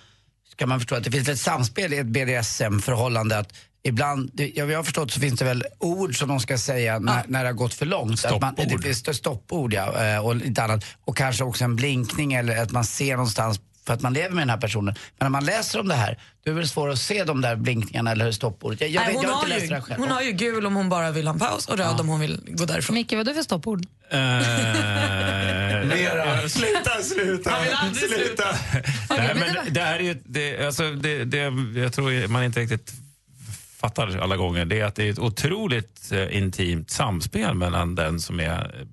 ska 0.52 0.66
man 0.66 0.80
förstå 0.80 0.94
att 0.94 1.04
det 1.04 1.10
finns 1.10 1.28
ett 1.28 1.40
samspel 1.40 1.92
i 1.92 1.98
ett 1.98 2.06
BDSM-förhållande 2.06 3.38
att 3.38 3.54
Ibland, 3.84 4.30
det, 4.34 4.52
jag 4.54 4.76
har 4.76 4.82
förstått 4.82 5.12
så 5.12 5.20
finns 5.20 5.38
det 5.38 5.44
väl 5.44 5.64
ord 5.78 6.18
som 6.18 6.28
de 6.28 6.40
ska 6.40 6.58
säga 6.58 6.98
när, 6.98 7.24
när 7.28 7.42
det 7.42 7.48
har 7.48 7.54
gått 7.54 7.74
för 7.74 7.86
långt. 7.86 8.24
Att 8.24 8.40
man, 8.40 8.54
Stoppord. 8.54 8.80
det 8.80 8.82
finns 8.82 9.16
stoppord 9.16 9.74
ja, 9.74 10.04
eh, 10.04 10.26
och 10.26 10.36
lite 10.36 10.62
annat. 10.62 10.84
Och 11.04 11.16
kanske 11.16 11.44
också 11.44 11.64
en 11.64 11.76
blinkning 11.76 12.32
eller 12.32 12.62
att 12.62 12.70
man 12.70 12.84
ser 12.84 13.12
någonstans 13.12 13.60
för 13.86 13.94
att 13.94 14.02
man 14.02 14.12
lever 14.12 14.34
med 14.34 14.42
den 14.42 14.50
här 14.50 14.56
personen. 14.56 14.94
Men 14.94 15.24
när 15.24 15.28
man 15.28 15.44
läser 15.44 15.80
om 15.80 15.88
det 15.88 15.94
här, 15.94 16.18
då 16.44 16.50
är 16.50 16.54
det 16.54 16.60
väl 16.60 16.68
svårt 16.68 16.92
att 16.92 16.98
se 16.98 17.24
de 17.24 17.40
där 17.40 17.56
blinkningarna 17.56 18.10
eller 18.10 18.32
stoppordet. 18.32 18.80
Jag, 18.80 18.90
jag, 18.90 19.00
Nej, 19.00 19.06
vet, 19.06 19.16
hon, 19.16 19.24
jag 19.24 19.30
har 19.30 19.42
inte 19.42 19.54
läst 19.54 19.64
ju, 19.64 19.68
det 19.68 19.74
här 19.74 19.82
själv. 19.82 20.00
hon 20.00 20.10
har 20.10 20.22
ju 20.22 20.32
gul 20.32 20.66
om 20.66 20.74
hon 20.74 20.88
bara 20.88 21.10
vill 21.10 21.26
ha 21.26 21.34
en 21.34 21.40
paus 21.40 21.68
och 21.68 21.78
röd 21.78 22.00
om 22.00 22.08
hon 22.08 22.20
vill 22.20 22.40
gå 22.46 22.64
därifrån. 22.64 22.94
Micke, 22.94 23.12
vad 23.12 23.20
är 23.20 23.24
du 23.24 23.34
för 23.34 23.42
stoppord? 23.42 23.86
Mera. 25.86 26.48
Sluta, 26.48 27.02
sluta. 27.02 27.50
Han 27.50 27.64
vill 27.64 27.72
aldrig 27.74 28.10
sluta. 28.10 28.44
Nej, 29.10 29.34
men 29.34 29.74
det 29.74 29.80
här 29.80 29.98
är 29.98 30.02
ju, 30.02 30.22
det, 30.24 30.66
alltså, 30.66 30.90
det, 30.90 31.24
det, 31.24 31.38
jag 31.80 31.92
tror 31.92 32.28
man 32.28 32.44
inte 32.44 32.60
riktigt 32.60 32.92
fattar 33.82 34.18
alla 34.18 34.36
gånger, 34.36 34.64
det 34.64 34.80
är 34.80 34.84
att 34.84 34.94
det 34.94 35.08
är 35.08 35.10
ett 35.10 35.18
otroligt 35.18 36.12
eh, 36.12 36.36
intimt 36.36 36.90
samspel 36.90 37.54
mellan 37.54 37.94
den 37.94 38.20
som 38.20 38.40
är 38.40 38.80
eh, 38.80 38.86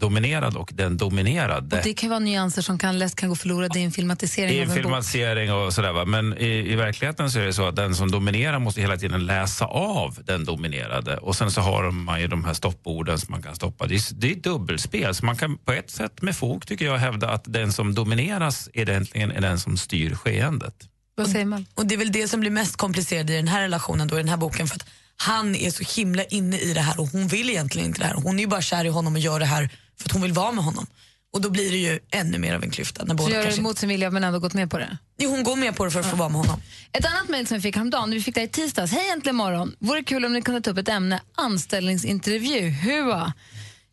dominerad 0.00 0.56
och 0.56 0.70
den 0.74 0.96
dominerade. 0.96 1.76
Och 1.76 1.84
det 1.84 1.94
kan 1.94 2.10
vara 2.10 2.18
nyanser 2.18 2.62
som 2.62 2.78
kan, 2.78 2.98
lätt 2.98 3.14
kan 3.14 3.28
gå 3.28 3.36
förlorade 3.36 3.78
i 3.78 3.82
en 3.82 3.92
filmatisering 3.92 4.54
I 4.54 4.60
en 4.60 4.70
filmatisering 4.70 5.52
och 5.52 5.72
sådär. 5.72 5.92
Va? 5.92 6.04
Men 6.04 6.38
i, 6.38 6.72
i 6.72 6.76
verkligheten 6.76 7.30
så 7.30 7.38
är 7.38 7.46
det 7.46 7.52
så 7.52 7.66
att 7.66 7.76
den 7.76 7.94
som 7.94 8.10
dominerar 8.10 8.58
måste 8.58 8.80
hela 8.80 8.96
tiden 8.96 9.26
läsa 9.26 9.64
av 9.64 10.18
den 10.24 10.44
dominerade. 10.44 11.16
Och 11.16 11.36
sen 11.36 11.50
så 11.50 11.60
har 11.60 11.90
man 11.90 12.20
ju 12.20 12.26
de 12.26 12.44
här 12.44 12.54
stopporden 12.54 13.18
som 13.18 13.32
man 13.32 13.42
kan 13.42 13.54
stoppa. 13.54 13.86
Det 13.86 13.94
är, 13.94 14.14
det 14.14 14.30
är 14.30 14.36
dubbelspel. 14.36 15.14
Så 15.14 15.24
man 15.24 15.36
kan 15.36 15.58
på 15.58 15.72
ett 15.72 15.90
sätt 15.90 16.22
med 16.22 16.36
fog 16.36 16.66
tycker 16.66 16.84
jag 16.84 16.98
hävda 16.98 17.30
att 17.30 17.44
den 17.46 17.72
som 17.72 17.94
domineras 17.94 18.68
egentligen 18.74 19.30
är 19.30 19.40
den 19.40 19.60
som 19.60 19.76
styr 19.76 20.14
skeendet. 20.14 20.74
Vad 21.14 21.30
säger 21.30 21.46
man? 21.46 21.66
Och 21.74 21.86
det 21.86 21.94
är 21.94 21.98
väl 21.98 22.12
det 22.12 22.28
som 22.28 22.40
blir 22.40 22.50
mest 22.50 22.76
komplicerat 22.76 23.30
i 23.30 23.36
den 23.36 23.48
här 23.48 23.62
relationen 23.62 24.08
då, 24.08 24.14
i 24.14 24.18
den 24.18 24.28
här 24.28 24.36
boken 24.36 24.68
för 24.68 24.76
att 24.76 24.86
han 25.16 25.54
är 25.54 25.70
så 25.70 26.00
himla 26.00 26.24
inne 26.24 26.58
i 26.58 26.72
det 26.74 26.80
här 26.80 27.00
och 27.00 27.08
hon 27.08 27.28
vill 27.28 27.50
egentligen 27.50 27.88
inte 27.88 28.00
det 28.00 28.06
här. 28.06 28.14
Hon 28.14 28.36
är 28.36 28.40
ju 28.40 28.46
bara 28.46 28.62
kär 28.62 28.84
i 28.84 28.88
honom 28.88 29.14
och 29.14 29.20
gör 29.20 29.40
det 29.40 29.46
här 29.46 29.70
för 30.00 30.08
att 30.08 30.12
hon 30.12 30.22
vill 30.22 30.32
vara 30.32 30.52
med 30.52 30.64
honom. 30.64 30.86
Och 31.32 31.40
då 31.40 31.50
blir 31.50 31.70
det 31.70 31.76
ju 31.76 32.00
ännu 32.10 32.38
mer 32.38 32.54
av 32.54 32.62
en 32.62 32.70
klyfta. 32.70 33.04
När 33.04 33.08
Så 33.10 33.14
båda 33.16 33.34
gör 33.34 33.42
kanske... 33.42 33.62
mot 33.62 33.78
sin 33.78 33.88
vilja 33.88 34.10
men 34.10 34.24
ändå 34.24 34.38
gått 34.38 34.54
med 34.54 34.70
på 34.70 34.78
det? 34.78 34.98
Jo, 35.18 35.30
hon 35.30 35.44
går 35.44 35.56
med 35.56 35.76
på 35.76 35.84
det 35.84 35.90
för 35.90 36.00
att 36.00 36.10
få 36.10 36.16
vara 36.16 36.28
med 36.28 36.40
honom. 36.40 36.60
Ett 36.92 37.06
annat 37.06 37.28
mejl 37.28 37.46
som 37.46 37.56
vi 37.56 37.60
fick 37.60 37.76
häromdagen, 37.76 38.10
vi 38.10 38.20
fick 38.22 38.34
det 38.34 38.42
i 38.42 38.48
tisdags. 38.48 38.92
Hej 38.92 39.10
äntligen 39.10 39.36
morgon! 39.36 39.74
Vore 39.78 40.02
kul 40.02 40.24
om 40.24 40.32
ni 40.32 40.42
kunde 40.42 40.60
ta 40.60 40.70
upp 40.70 40.78
ett 40.78 40.88
ämne, 40.88 41.20
anställningsintervju. 41.34 42.68
Hua! 42.68 43.32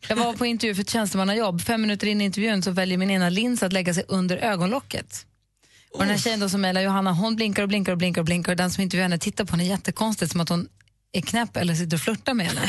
Jag 0.08 0.16
var 0.16 0.32
på 0.32 0.46
intervju 0.46 0.74
för 0.74 0.82
ett 0.82 0.90
tjänstemannajobb. 0.90 1.62
Fem 1.62 1.80
minuter 1.80 2.06
in 2.06 2.20
i 2.20 2.24
intervjun 2.24 2.62
så 2.62 2.70
väljer 2.70 2.98
min 2.98 3.10
ena 3.10 3.28
lins 3.30 3.62
att 3.62 3.72
lägga 3.72 3.94
sig 3.94 4.04
under 4.08 4.36
ögonlocket. 4.36 5.26
Och 5.92 6.00
den 6.00 6.08
här 6.10 6.18
tjejen 6.18 6.40
då 6.40 6.48
som 6.48 6.60
mejlar 6.60 6.80
Johanna, 6.80 7.12
hon 7.12 7.36
blinkar 7.36 7.62
och 7.62 7.68
blinkar 7.68 7.92
och 7.92 7.98
blinkar 7.98 8.20
och 8.20 8.24
blinkar 8.24 8.52
och 8.52 8.56
den 8.56 8.70
som 8.70 8.82
intervjuar 8.82 9.02
henne 9.02 9.18
tittar 9.18 9.44
på 9.44 9.50
henne 9.50 9.64
jättekonstigt 9.64 10.32
som 10.32 10.40
att 10.40 10.48
hon 10.48 10.68
är 11.12 11.20
knäpp 11.20 11.56
eller 11.56 11.74
sitter 11.74 11.96
och 11.96 12.00
flörtar 12.00 12.34
med 12.34 12.46
henne. 12.46 12.68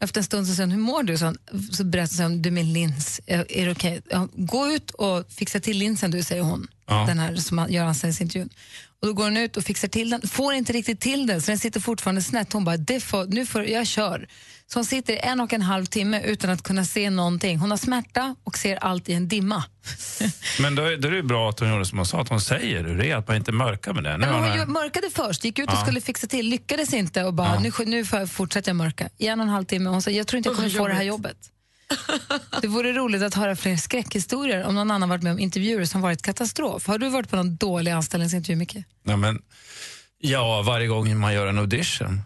Efter 0.00 0.20
en 0.20 0.24
stund 0.24 0.46
så 0.46 0.54
säger 0.54 0.66
hon, 0.66 0.72
hur 0.72 0.82
mår 0.82 1.02
du? 1.02 1.18
Så, 1.18 1.24
han, 1.24 1.36
så 1.72 1.84
berättar 1.84 2.22
hon, 2.22 2.42
du 2.42 2.50
min 2.50 2.72
lins, 2.72 3.20
är, 3.26 3.52
är 3.52 3.66
det 3.66 3.72
okej? 3.72 4.02
Ja, 4.10 4.28
Gå 4.34 4.68
ut 4.68 4.90
och 4.90 5.32
fixa 5.32 5.60
till 5.60 5.78
linsen 5.78 6.10
du, 6.10 6.22
säger 6.22 6.42
hon. 6.42 6.68
Ja. 6.86 7.04
Den 7.06 7.18
här 7.18 7.36
som 7.36 7.66
gör 7.68 7.84
anställningsintervjun. 7.84 8.48
Och 9.00 9.06
då 9.06 9.12
går 9.12 9.24
hon 9.24 9.36
ut 9.36 9.56
och 9.56 9.64
fixar 9.64 9.88
till 9.88 10.10
den, 10.10 10.28
får 10.28 10.54
inte 10.54 10.72
riktigt 10.72 11.00
till 11.00 11.26
den 11.26 11.42
så 11.42 11.50
den 11.50 11.58
sitter 11.58 11.80
fortfarande 11.80 12.22
snett. 12.22 12.52
Hon 12.52 12.64
bara, 12.64 12.76
det 12.76 13.00
får, 13.00 13.26
nu 13.26 13.46
får, 13.46 13.64
jag 13.66 13.86
kör. 13.86 14.28
Så 14.72 14.78
hon 14.78 14.84
sitter 14.84 15.16
en 15.22 15.40
och 15.40 15.52
en 15.52 15.62
halv 15.62 15.86
timme 15.86 16.22
utan 16.24 16.50
att 16.50 16.62
kunna 16.62 16.84
se 16.84 17.10
någonting. 17.10 17.58
Hon 17.58 17.70
har 17.70 17.78
smärta 17.78 18.34
och 18.44 18.58
ser 18.58 18.76
allt 18.76 19.08
i 19.08 19.12
en 19.12 19.28
dimma. 19.28 19.64
Men 20.60 20.74
då, 20.74 20.82
är- 20.82 20.96
då 20.96 21.08
är 21.08 21.12
det 21.12 21.22
bra 21.22 21.48
att 21.50 21.60
hon 21.60 21.70
gjorde 21.70 21.84
som 21.84 21.98
hon 21.98 22.06
sa, 22.06 22.20
att 22.20 22.28
hon 22.28 22.40
säger 22.40 22.84
hur 22.84 22.98
det 22.98 23.10
är, 23.10 23.16
att 23.16 23.28
man 23.28 23.36
inte 23.36 23.52
mörkar 23.52 23.92
med 23.92 24.04
det. 24.04 24.16
Nu 24.16 24.26
hon 24.26 24.58
hon- 24.58 24.72
mörkade 24.72 25.10
först, 25.10 25.44
gick 25.44 25.58
ut 25.58 25.68
och 25.68 25.74
Ja. 25.74 25.82
skulle 25.82 26.00
fixa 26.00 26.26
till, 26.26 26.46
lyckades 26.48 26.94
inte 26.94 27.24
och 27.24 27.34
bara, 27.34 27.58
nu, 27.60 27.70
nu 27.86 28.04
jag 28.12 28.30
fortsätter 28.30 28.68
jag 28.70 28.76
mörka. 28.76 29.08
I 29.18 29.26
en 29.26 29.40
och 29.40 29.46
en 29.46 29.52
halv 29.52 29.64
timme. 29.64 29.90
Hon 29.90 30.02
sa, 30.02 30.10
jag 30.10 30.26
tror 30.26 30.38
inte 30.38 30.48
jag 30.48 30.56
kommer 30.56 30.70
få 30.70 30.88
det 30.88 30.94
här 30.94 31.02
jobbet. 31.02 31.36
Det 32.62 32.68
vore 32.68 32.92
roligt 32.92 33.22
att 33.22 33.34
höra 33.34 33.56
fler 33.56 33.76
skräckhistorier 33.76 34.64
om 34.64 34.74
någon 34.74 34.90
annan 34.90 35.08
varit 35.08 35.22
med 35.22 35.32
om 35.32 35.38
intervjuer 35.38 35.84
som 35.84 36.00
varit 36.00 36.22
katastrof. 36.22 36.86
Har 36.86 36.98
du 36.98 37.08
varit 37.08 37.30
på 37.30 37.36
någon 37.36 37.56
dålig 37.56 37.90
anställningsintervju, 37.92 38.56
Micke? 38.56 38.76
Nej, 39.02 39.16
men, 39.16 39.42
ja, 40.18 40.62
varje 40.62 40.86
gång 40.86 41.18
man 41.18 41.34
gör 41.34 41.46
en 41.46 41.58
audition 41.58 42.22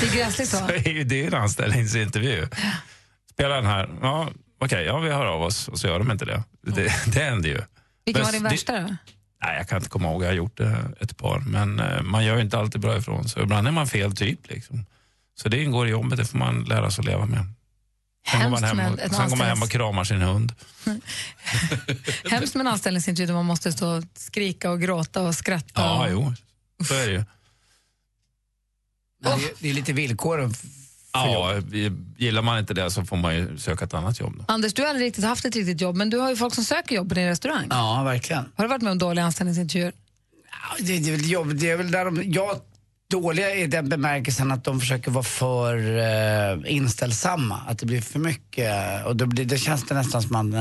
Det 0.00 0.06
är 0.06 0.14
gräsligt 0.16 0.48
så. 0.48 0.56
så 0.66 0.68
är 0.72 0.88
ju 0.88 1.04
det 1.04 1.26
en 1.26 1.34
anställningsintervju. 1.34 2.48
Spela 3.32 3.54
den 3.54 3.66
här. 3.66 3.90
Ja, 4.02 4.28
okej, 4.60 4.84
ja, 4.84 4.98
vi 4.98 5.10
hör 5.10 5.26
av 5.26 5.42
oss. 5.42 5.68
Och 5.68 5.78
så 5.78 5.86
gör 5.86 5.98
de 5.98 6.10
inte 6.10 6.24
det. 6.24 6.42
Det, 6.62 6.92
det 7.06 7.20
händer 7.20 7.48
ju. 7.48 7.60
Vilken 8.04 8.22
Men 8.22 8.24
var 8.26 8.32
din 8.32 8.42
det- 8.42 8.48
värsta 8.48 8.80
då? 8.80 8.96
Nej, 9.44 9.56
jag 9.56 9.68
kan 9.68 9.78
inte 9.78 9.88
komma 9.90 10.08
ihåg, 10.10 10.22
jag 10.22 10.28
har 10.28 10.34
gjort 10.34 10.56
det 10.56 10.76
ett 11.00 11.16
par. 11.16 11.38
Men 11.40 11.80
eh, 11.80 12.02
man 12.02 12.24
gör 12.24 12.36
ju 12.36 12.42
inte 12.42 12.58
alltid 12.58 12.80
bra 12.80 12.96
ifrån 12.98 13.28
sig. 13.28 13.42
Ibland 13.42 13.68
är 13.68 13.72
man 13.72 13.86
fel 13.86 14.16
typ. 14.16 14.50
Liksom. 14.50 14.86
Så 15.34 15.48
det 15.48 15.62
ingår 15.62 15.86
i 15.86 15.90
jobbet, 15.90 16.18
det 16.18 16.24
får 16.24 16.38
man 16.38 16.64
lära 16.64 16.90
sig 16.90 17.02
att 17.02 17.06
leva 17.06 17.26
med. 17.26 17.46
Sen 18.30 18.42
går 18.42 18.50
man 18.50 18.62
Hemskt 18.62 18.66
hem 18.66 18.76
med 18.76 18.92
och, 18.92 18.98
ett 19.00 19.14
sen 19.14 19.28
går 19.28 19.36
man 19.36 19.46
hem 19.46 19.56
anställnings- 19.58 19.62
och 19.64 19.70
kramar 19.70 20.04
sin 20.04 20.22
hund. 20.22 20.52
Hemskt 22.30 22.54
med 22.54 22.60
en 22.60 22.72
anställningsintervju 22.72 23.26
där 23.26 23.34
man 23.34 23.44
måste 23.44 23.72
stå 23.72 23.88
och 23.96 24.04
skrika 24.14 24.70
och 24.70 24.80
gråta 24.80 25.22
och 25.22 25.34
skratta. 25.34 25.82
Ja, 25.82 26.04
och... 26.06 26.10
jo. 26.12 26.34
Så 26.84 26.94
är 26.94 27.06
det 27.06 27.12
ju. 27.12 27.24
Men 29.22 29.38
det, 29.38 29.44
är, 29.44 29.50
det 29.58 29.70
är 29.70 29.74
lite 29.74 29.92
villkoren 29.92 30.54
Ja, 31.12 31.60
gillar 32.16 32.42
man 32.42 32.58
inte 32.58 32.74
det 32.74 32.90
så 32.90 33.04
får 33.04 33.16
man 33.16 33.36
ju 33.36 33.58
söka 33.58 33.84
ett 33.84 33.94
annat 33.94 34.20
jobb. 34.20 34.34
Då. 34.38 34.44
Anders, 34.48 34.74
du 34.74 34.82
har 34.82 34.88
aldrig 34.88 35.06
riktigt 35.06 35.24
haft 35.24 35.44
ett 35.44 35.56
riktigt 35.56 35.80
jobb, 35.80 35.96
men 35.96 36.10
du 36.10 36.18
har 36.18 36.30
ju 36.30 36.36
folk 36.36 36.54
som 36.54 36.64
söker 36.64 36.96
jobb 36.96 37.08
på 37.08 37.14
din 37.14 37.26
restaurang. 37.26 37.66
Ja, 37.70 38.02
verkligen. 38.04 38.44
Har 38.54 38.64
du 38.64 38.68
varit 38.68 38.82
med 38.82 38.90
om 38.90 38.98
dåliga 38.98 39.24
anställningsintervjuer? 39.24 39.92
Ja, 40.50 40.84
Det, 40.84 40.98
det, 40.98 41.10
är 41.10 41.16
väl 41.16 41.30
jobb, 41.30 41.54
det 41.54 41.70
är 41.70 41.76
väl 41.76 41.90
där 41.90 42.04
de, 42.04 42.22
jag, 42.32 42.60
dåliga 43.10 43.54
i 43.54 43.66
den 43.66 43.88
bemärkelsen 43.88 44.52
att 44.52 44.64
de 44.64 44.80
försöker 44.80 45.10
vara 45.10 45.24
för 45.24 45.98
eh, 45.98 46.74
inställsamma. 46.74 47.60
Att 47.66 47.78
det 47.78 47.86
blir 47.86 48.00
för 48.00 48.18
mycket. 48.18 49.06
Och 49.06 49.16
då 49.16 49.26
blir, 49.26 49.44
det 49.44 49.58
känns 49.58 49.84
det 49.84 49.94
nästan 49.94 50.22
som 50.22 50.32
man 50.32 50.54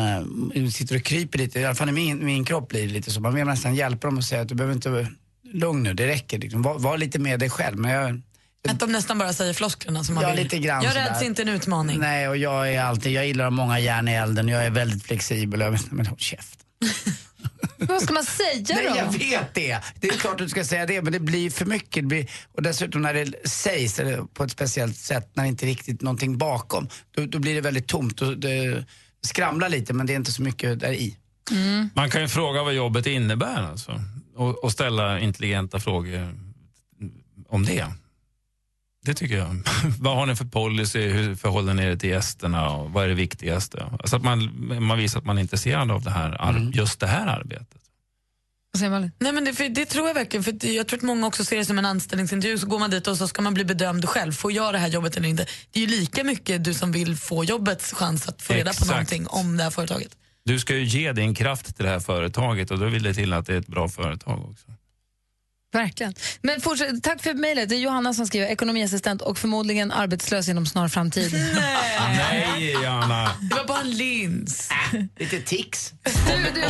eh, 0.55 0.69
sitter 0.69 0.95
och 0.95 1.03
kryper 1.03 1.37
lite. 1.37 1.59
I 1.59 1.65
alla 1.65 1.75
fall 1.75 1.89
i 1.89 1.91
min, 1.91 2.25
min 2.25 2.45
kropp 2.45 2.69
blir 2.69 2.87
det 2.87 2.93
lite 2.93 3.11
så. 3.11 3.21
Man 3.21 3.35
vill 3.35 3.45
nästan 3.45 3.75
hjälpa 3.75 4.07
dem 4.07 4.17
och 4.17 4.23
säga 4.23 4.41
att 4.41 4.49
du 4.49 4.55
behöver 4.55 4.75
inte 4.75 4.89
vara 4.89 5.07
lugn 5.53 5.83
nu, 5.83 5.93
det 5.93 6.07
räcker. 6.07 6.37
Liksom. 6.37 6.61
Var, 6.61 6.79
var 6.79 6.97
lite 6.97 7.19
med 7.19 7.39
dig 7.39 7.49
själv. 7.49 7.77
Men 7.77 7.91
jag, 7.91 8.21
Att 8.69 8.80
de 8.80 8.91
nästan 8.91 9.17
bara 9.17 9.34
säger 9.34 9.54
flosklerna 9.54 10.04
som 10.04 10.15
man 10.15 10.23
Ja, 10.23 10.30
vill. 10.30 10.43
lite 10.43 10.58
grann 10.60 10.84
Jag 10.84 10.95
räds 10.95 11.21
inte 11.21 11.41
en 11.41 11.49
utmaning. 11.49 11.99
Nej, 11.99 12.28
och 12.28 12.38
jag 12.38 12.73
är 12.73 12.82
alltid, 12.82 13.12
jag 13.12 13.28
gillar 13.28 13.49
många 13.49 13.80
järn 13.80 14.08
i 14.08 14.12
elden. 14.13 14.47
Jag 14.47 14.65
är 14.65 14.69
väldigt 14.69 15.04
flexibel. 15.04 15.60
Jag, 15.60 15.78
men 15.91 16.06
håll 16.06 16.19
käft. 16.19 16.60
Vad 17.78 18.01
ska 18.01 18.13
man 18.13 18.23
säga 18.25 18.75
Nej, 18.75 18.88
då? 18.89 18.97
jag 18.97 19.13
vet 19.19 19.54
det. 19.54 19.80
Det 19.99 20.08
är 20.08 20.12
klart 20.12 20.32
att 20.34 20.38
du 20.38 20.49
ska 20.49 20.63
säga 20.63 20.86
det, 20.86 21.01
men 21.01 21.13
det 21.13 21.19
blir 21.19 21.49
för 21.49 21.65
mycket. 21.65 22.04
Det 22.04 22.08
blir, 22.08 22.28
och 22.56 22.62
dessutom 22.63 23.01
när 23.01 23.13
det 23.13 23.49
sägs 23.49 23.99
på 24.34 24.43
ett 24.43 24.51
speciellt 24.51 24.97
sätt, 24.97 25.30
när 25.34 25.43
det 25.43 25.49
inte 25.49 25.65
riktigt 25.65 26.01
någonting 26.01 26.38
bakom, 26.38 26.88
då, 27.15 27.25
då 27.25 27.39
blir 27.39 27.56
det 27.56 27.62
väldigt 27.62 27.88
tomt. 27.88 28.21
Och 28.21 28.38
det 28.38 28.86
skramlar 29.25 29.69
lite, 29.69 29.93
men 29.93 30.06
det 30.08 30.13
är 30.13 30.15
inte 30.15 30.32
så 30.32 30.41
mycket 30.41 30.80
där 30.80 30.91
i. 30.93 31.17
Man 31.93 32.10
kan 32.10 32.21
ju 32.21 32.28
fråga 32.28 32.63
vad 32.63 32.73
jobbet 32.73 33.06
innebär 33.06 33.62
alltså. 33.71 34.01
och, 34.36 34.63
och 34.63 34.71
ställa 34.71 35.19
intelligenta 35.19 35.80
frågor 35.80 36.36
om 37.49 37.65
det. 37.65 37.86
Det 39.05 39.13
tycker 39.13 39.37
jag. 39.37 39.57
vad 39.99 40.15
har 40.15 40.25
ni 40.25 40.35
för 40.35 40.45
policy? 40.45 41.07
Hur 41.07 41.35
förhåller 41.35 41.73
ni 41.73 41.83
er 41.83 41.95
till 41.95 42.09
gästerna? 42.09 42.69
Och 42.69 42.91
vad 42.91 43.03
är 43.03 43.07
det 43.07 43.13
viktigaste? 43.13 43.85
Alltså 43.99 44.15
att 44.15 44.23
man, 44.23 44.51
man 44.83 44.97
visar 44.97 45.19
att 45.19 45.25
man 45.25 45.37
är 45.37 45.41
intresserad 45.41 45.91
av 45.91 46.03
det 46.03 46.11
här, 46.11 46.41
ar- 46.41 46.71
just 46.73 46.99
det 46.99 47.07
här 47.07 47.27
arbetet. 47.27 47.81
Nej, 49.19 49.33
men 49.33 49.45
det, 49.45 49.53
för, 49.53 49.69
det 49.69 49.85
tror 49.85 50.07
jag 50.07 50.13
verkligen. 50.13 50.43
För 50.43 50.65
jag 50.67 50.87
tror 50.87 50.97
att 50.99 51.03
många 51.03 51.27
också 51.27 51.45
ser 51.45 51.57
det 51.57 51.65
som 51.65 51.79
en 51.79 51.85
anställningsintervju. 51.85 52.57
Så 52.57 52.67
går 52.67 52.79
man 52.79 52.89
dit 52.89 53.07
och 53.07 53.17
så 53.17 53.27
ska 53.27 53.41
man 53.41 53.53
bli 53.53 53.65
bedömd 53.65 54.09
själv. 54.09 54.31
Får 54.31 54.51
jag 54.51 54.73
det 54.73 54.77
här 54.77 54.87
jobbet 54.87 55.17
eller 55.17 55.29
inte? 55.29 55.45
Det 55.71 55.79
är 55.79 55.81
ju 55.87 55.99
lika 55.99 56.23
mycket 56.23 56.63
du 56.63 56.73
som 56.73 56.91
vill 56.91 57.15
få 57.17 57.43
jobbets 57.43 57.93
chans 57.93 58.27
att 58.27 58.41
få 58.41 58.53
reda 58.53 58.63
på 58.65 58.69
Exakt. 58.69 58.89
någonting 58.89 59.27
om 59.27 59.57
det 59.57 59.63
här 59.63 59.71
företaget. 59.71 60.15
Du 60.45 60.59
ska 60.59 60.75
ju 60.75 60.83
ge 60.83 61.11
din 61.11 61.35
kraft 61.35 61.75
till 61.75 61.85
det 61.85 61.91
här 61.91 61.99
företaget 61.99 62.71
och 62.71 62.79
då 62.79 62.85
vill 62.85 63.03
det 63.03 63.13
till 63.13 63.33
att 63.33 63.45
det 63.45 63.53
är 63.53 63.57
ett 63.59 63.67
bra 63.67 63.89
företag 63.89 64.49
också. 64.49 64.65
Verkligen. 65.75 66.13
Men 66.41 66.61
fortsätt, 66.61 67.03
tack 67.03 67.21
för 67.21 67.33
mejlet. 67.33 67.69
Det 67.69 67.75
är 67.75 67.79
Johanna 67.79 68.13
som 68.13 68.27
skriver 68.27 68.47
ekonomiassistent 68.47 69.21
och 69.21 69.38
förmodligen 69.38 69.91
arbetslös 69.91 70.49
inom 70.49 70.65
snar 70.65 70.88
framtid. 70.88 71.33
Nej, 71.55 72.71
Johanna! 72.83 73.31
Det 73.41 73.55
var 73.55 73.65
bara 73.65 73.79
en 73.81 73.91
lins. 73.91 74.69
Lite 75.19 75.41
tics. 75.41 75.93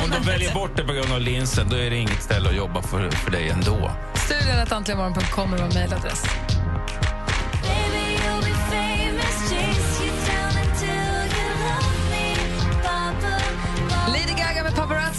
Om 0.04 0.12
de 0.12 0.26
väljer 0.26 0.54
bort 0.54 0.78
det 0.78 0.84
på 0.84 0.94
grund 0.94 1.12
av 1.12 1.22
linsen, 1.22 1.70
då 1.70 1.76
är 1.76 1.90
det 1.90 1.98
inget 1.98 2.24
ställe 2.24 2.50
att 2.50 2.56
jobba 2.56 2.82
för, 2.82 3.12
för 3.12 3.32
dig 3.32 3.50
ändå. 3.50 3.92
Studion 4.26 4.60
att 4.60 4.72
antligenmorgon.com 4.72 5.54
är 5.54 5.58
vår 5.58 5.74
mejladress. 5.74 6.24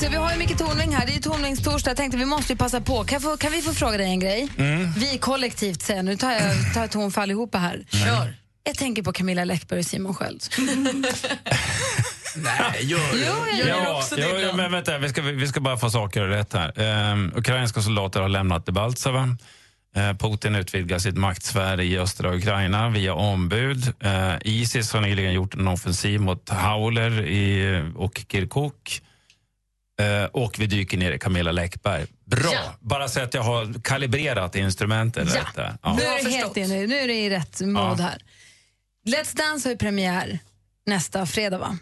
Med 0.00 0.08
paparazzi. 0.08 0.08
Vi 0.08 0.16
har 0.16 0.32
ju 0.32 0.38
mycket 0.38 0.58
Tornving 0.58 0.94
här. 0.94 1.06
Det 1.06 1.12
är 1.12 1.14
ju 1.14 1.20
Tornvingstorsdag. 1.20 1.90
Jag 1.90 1.96
tänkte 1.96 2.18
vi 2.18 2.24
måste 2.24 2.52
ju 2.52 2.56
passa 2.56 2.80
på. 2.80 3.04
Kan, 3.04 3.20
få, 3.20 3.36
kan 3.36 3.52
vi 3.52 3.62
få 3.62 3.72
fråga 3.72 3.98
dig 3.98 4.06
en 4.06 4.20
grej? 4.20 4.48
Vi 4.96 5.18
kollektivt 5.18 5.82
säger 5.82 5.98
jag. 5.98 6.04
Nu 6.04 6.16
tar 6.16 6.32
jag, 6.32 6.74
tar 6.74 6.80
jag 6.80 6.90
ton 6.90 7.10
för 7.12 7.20
allihopa 7.22 7.58
här. 7.58 7.84
Kör. 7.90 8.34
Jag 8.64 8.76
tänker 8.76 9.02
på 9.02 9.12
Camilla 9.12 9.44
Läckberg 9.44 9.78
och 9.78 9.86
Simon 9.86 10.14
Sköld. 10.14 10.42
Nej, 12.36 12.84
gör 12.86 12.98
Jo, 13.14 13.34
jag 13.50 13.58
gör 13.58 13.68
Ja, 13.68 13.98
också 13.98 14.16
det 14.16 14.22
ja, 14.22 14.38
ibland. 14.38 14.56
men 14.56 14.72
vänta, 14.72 14.98
vi 14.98 15.08
ska, 15.08 15.22
vi 15.22 15.48
ska 15.48 15.60
bara 15.60 15.76
få 15.76 15.90
saker 15.90 16.22
rätt 16.22 16.52
här. 16.52 16.80
Ehm, 16.80 17.32
ukrainska 17.36 17.80
soldater 17.82 18.20
har 18.20 18.28
lämnat 18.28 18.66
Debaltseva. 18.66 19.36
Eh, 19.96 20.12
Putin 20.16 20.54
utvidgar 20.54 20.98
sitt 20.98 21.16
maktsfär 21.16 21.80
i 21.80 21.98
östra 21.98 22.36
Ukraina 22.36 22.88
via 22.88 23.14
ombud. 23.14 23.92
Eh, 24.00 24.32
Isis 24.44 24.92
har 24.92 25.00
nyligen 25.00 25.32
gjort 25.32 25.54
en 25.54 25.68
offensiv 25.68 26.20
mot 26.20 26.48
Hauler 26.48 27.26
i, 27.26 27.82
och 27.96 28.20
Kirkuk. 28.28 29.02
Eh, 30.00 30.24
och 30.24 30.58
vi 30.58 30.66
dyker 30.66 30.98
ner 30.98 31.12
i 31.12 31.18
Camilla 31.18 31.52
Läckberg. 31.52 32.06
Bra! 32.24 32.50
Ja. 32.52 32.76
Bara 32.80 33.08
så 33.08 33.20
att 33.20 33.34
jag 33.34 33.42
har 33.42 33.82
kalibrerat 33.82 34.56
instrumentet 34.56 35.28
Ja. 35.34 35.40
rätt. 35.40 35.76
Ja. 35.82 35.94
Nu 35.96 36.02
är 36.02 36.24
det 36.24 36.30
helt 36.30 36.56
enig. 36.56 36.88
Nu 36.88 36.96
är 36.98 37.06
det 37.08 37.14
i 37.14 37.30
rätt 37.30 37.60
mod 37.60 38.00
här. 38.00 38.18
Let's 39.06 39.36
Dance 39.36 39.68
har 39.68 39.72
ju 39.72 39.78
premiär 39.78 40.38
nästa 40.86 41.26
fredag 41.26 41.58
va? 41.58 41.78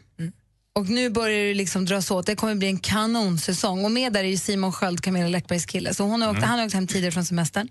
Och 0.76 0.88
nu 0.88 1.10
börjar 1.10 1.44
det 1.44 1.54
liksom 1.54 1.84
dras 1.84 2.10
åt. 2.10 2.26
Det 2.26 2.36
kommer 2.36 2.54
bli 2.54 2.68
en 2.68 2.78
kanonsäsong. 2.78 3.84
Och 3.84 3.90
med 3.90 4.12
där 4.12 4.20
är 4.24 4.28
ju 4.28 4.36
Simon 4.36 4.72
Sköld, 4.72 5.00
Camilla 5.00 5.28
Läckbergs 5.28 5.66
kille. 5.66 5.94
Så 5.94 6.04
hon 6.04 6.22
har 6.22 6.30
åkt, 6.30 6.42
han 6.42 6.58
har 6.58 6.66
åkt 6.66 6.74
hem 6.74 6.86
tidigare 6.86 7.12
från 7.12 7.24
semestern. 7.24 7.68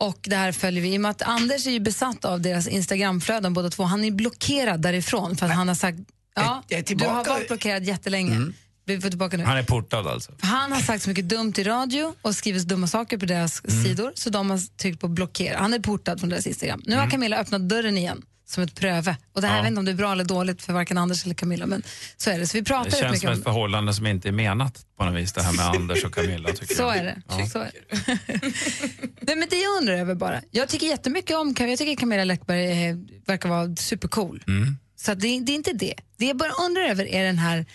Och 0.00 0.18
det 0.22 0.36
här 0.36 0.52
följer 0.52 0.82
vi. 0.82 0.94
I 0.94 0.96
och 0.96 1.00
med 1.00 1.10
att 1.10 1.22
Anders 1.22 1.66
är 1.66 1.70
ju 1.70 1.80
besatt 1.80 2.24
av 2.24 2.40
deras 2.40 2.68
Instagramflöden 2.68 3.54
båda 3.54 3.70
två. 3.70 3.82
Han 3.82 4.04
är 4.04 4.10
blockerad 4.10 4.80
därifrån 4.82 5.36
för 5.36 5.46
att 5.46 5.54
han 5.54 5.68
har 5.68 5.74
sagt 5.74 5.98
ja, 6.34 6.62
jag 6.68 6.90
är 6.90 6.94
du 6.94 7.04
har 7.04 7.24
varit 7.24 7.48
blockerad 7.48 7.84
jättelänge. 7.84 8.52
Vi 8.86 9.00
får 9.00 9.08
tillbaka 9.08 9.36
nu. 9.36 9.44
Han 9.44 9.56
är 9.56 9.62
portad 9.62 10.06
alltså. 10.06 10.32
För 10.38 10.46
Han 10.46 10.72
har 10.72 10.80
sagt 10.80 11.02
så 11.02 11.08
mycket 11.08 11.28
dumt 11.28 11.52
i 11.56 11.62
radio 11.64 12.14
och 12.22 12.34
skrivit 12.34 12.62
så 12.62 12.68
dumma 12.68 12.86
saker 12.86 13.18
på 13.18 13.26
deras 13.26 13.62
sidor 13.84 14.12
så 14.14 14.30
de 14.30 14.50
har 14.50 14.76
tryckt 14.76 15.00
på 15.00 15.08
blockera. 15.08 15.58
Han 15.58 15.74
är 15.74 15.78
portad 15.78 16.20
från 16.20 16.28
deras 16.30 16.46
Instagram. 16.46 16.82
Nu 16.86 16.96
har 16.96 17.10
Camilla 17.10 17.36
öppnat 17.38 17.68
dörren 17.68 17.98
igen 17.98 18.22
som 18.46 18.62
ett 18.62 18.74
pröve. 18.74 19.16
Och 19.32 19.40
det 19.40 19.46
här 19.46 19.54
Ja. 19.54 19.58
jag 19.58 19.62
vet 19.62 19.68
inte 19.68 19.78
om 19.78 19.84
det 19.84 19.90
är 19.90 19.94
bra 19.96 20.12
eller 20.12 20.24
dåligt 20.24 20.62
för 20.62 20.72
varken 20.72 20.98
Anders 20.98 21.24
eller 21.24 21.34
Camilla 21.34 21.66
men 21.66 21.82
så 22.16 22.30
är 22.30 22.38
det. 22.38 22.46
Så 22.46 22.58
vi 22.58 22.64
pratar 22.64 22.90
Det 22.90 22.96
känns 22.96 23.02
mycket 23.12 23.20
som 23.20 23.28
om 23.32 23.38
ett 23.38 23.44
förhållande 23.44 23.94
som 23.94 24.06
inte 24.06 24.28
är 24.28 24.32
menat 24.32 24.86
på 24.98 25.04
något 25.04 25.14
vis, 25.22 25.32
det 25.32 25.42
här 25.42 25.52
med 25.52 25.66
Anders 25.66 26.04
och 26.04 26.14
Camilla. 26.14 26.48
Tycker 26.52 26.74
Så 26.74 26.82
jag. 26.82 26.96
är 26.96 27.04
det. 27.04 27.22
Ja. 27.28 27.46
Så 27.46 27.58
är 27.58 27.70
det. 27.90 28.18
Nej, 29.20 29.36
men 29.36 29.48
det 29.50 29.56
jag 29.60 29.76
undrar 29.80 29.94
över 29.94 30.14
bara. 30.14 30.40
Jag 30.50 30.68
tycker 30.68 30.86
jättemycket 30.86 31.36
om 31.36 31.54
Cam- 31.54 31.66
jag 31.66 31.78
tycker 31.78 31.96
Camilla 31.96 32.24
Läckberg 32.24 32.84
är, 32.86 32.98
verkar 33.26 33.48
vara 33.48 33.76
supercool. 33.76 34.44
Mm. 34.46 34.76
Så 34.96 35.14
det, 35.14 35.40
det 35.40 35.52
är 35.52 35.56
inte 35.56 35.72
det. 35.72 35.94
Det 36.16 36.26
jag 36.26 36.36
bara 36.36 36.50
undrar 36.66 36.82
över 36.82 37.04
är 37.06 37.24
den 37.24 37.38
här 37.38 37.56
eh, 37.58 37.62
eh, 37.62 37.66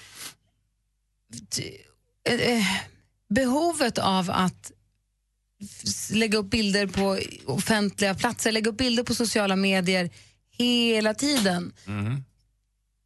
behovet 3.30 3.98
av 3.98 4.32
att 4.32 4.72
lägga 6.12 6.38
upp 6.38 6.50
bilder 6.50 6.88
på 6.88 7.20
offentliga 7.46 8.16
platser, 8.16 8.52
lägga 8.52 8.70
upp 8.70 8.78
bilder 8.78 9.04
på 9.04 9.16
sociala 9.16 9.56
medier 9.56 10.10
hela 10.58 11.14
tiden. 11.14 11.74
Mm. 11.88 12.24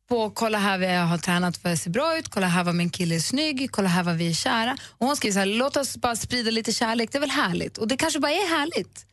På 0.09 0.29
kolla 0.29 0.57
här 0.57 0.77
vad 0.77 0.95
jag 0.95 1.05
har 1.05 1.17
tränat 1.17 1.57
för 1.57 1.73
att 1.73 1.79
se 1.79 1.89
bra 1.89 2.17
ut, 2.17 2.29
kolla 2.29 2.47
här 2.47 2.63
vad 2.63 2.75
min 2.75 2.89
kille 2.89 3.15
är 3.15 3.19
snygg, 3.19 3.71
kolla 3.71 3.87
här 3.87 4.03
vad 4.03 4.15
vi 4.15 4.29
är 4.29 4.33
kära. 4.33 4.77
Och 4.83 5.07
hon 5.07 5.15
skriver 5.15 5.33
så 5.33 5.39
här, 5.39 5.45
låt 5.45 5.77
oss 5.77 5.97
bara 5.97 6.15
sprida 6.15 6.51
lite 6.51 6.71
kärlek, 6.71 7.11
det 7.11 7.17
är 7.17 7.19
väl 7.19 7.29
härligt? 7.29 7.77
Och 7.77 7.87
det 7.87 7.97
kanske 7.97 8.19
bara 8.19 8.31
är 8.31 8.49
härligt. 8.49 9.05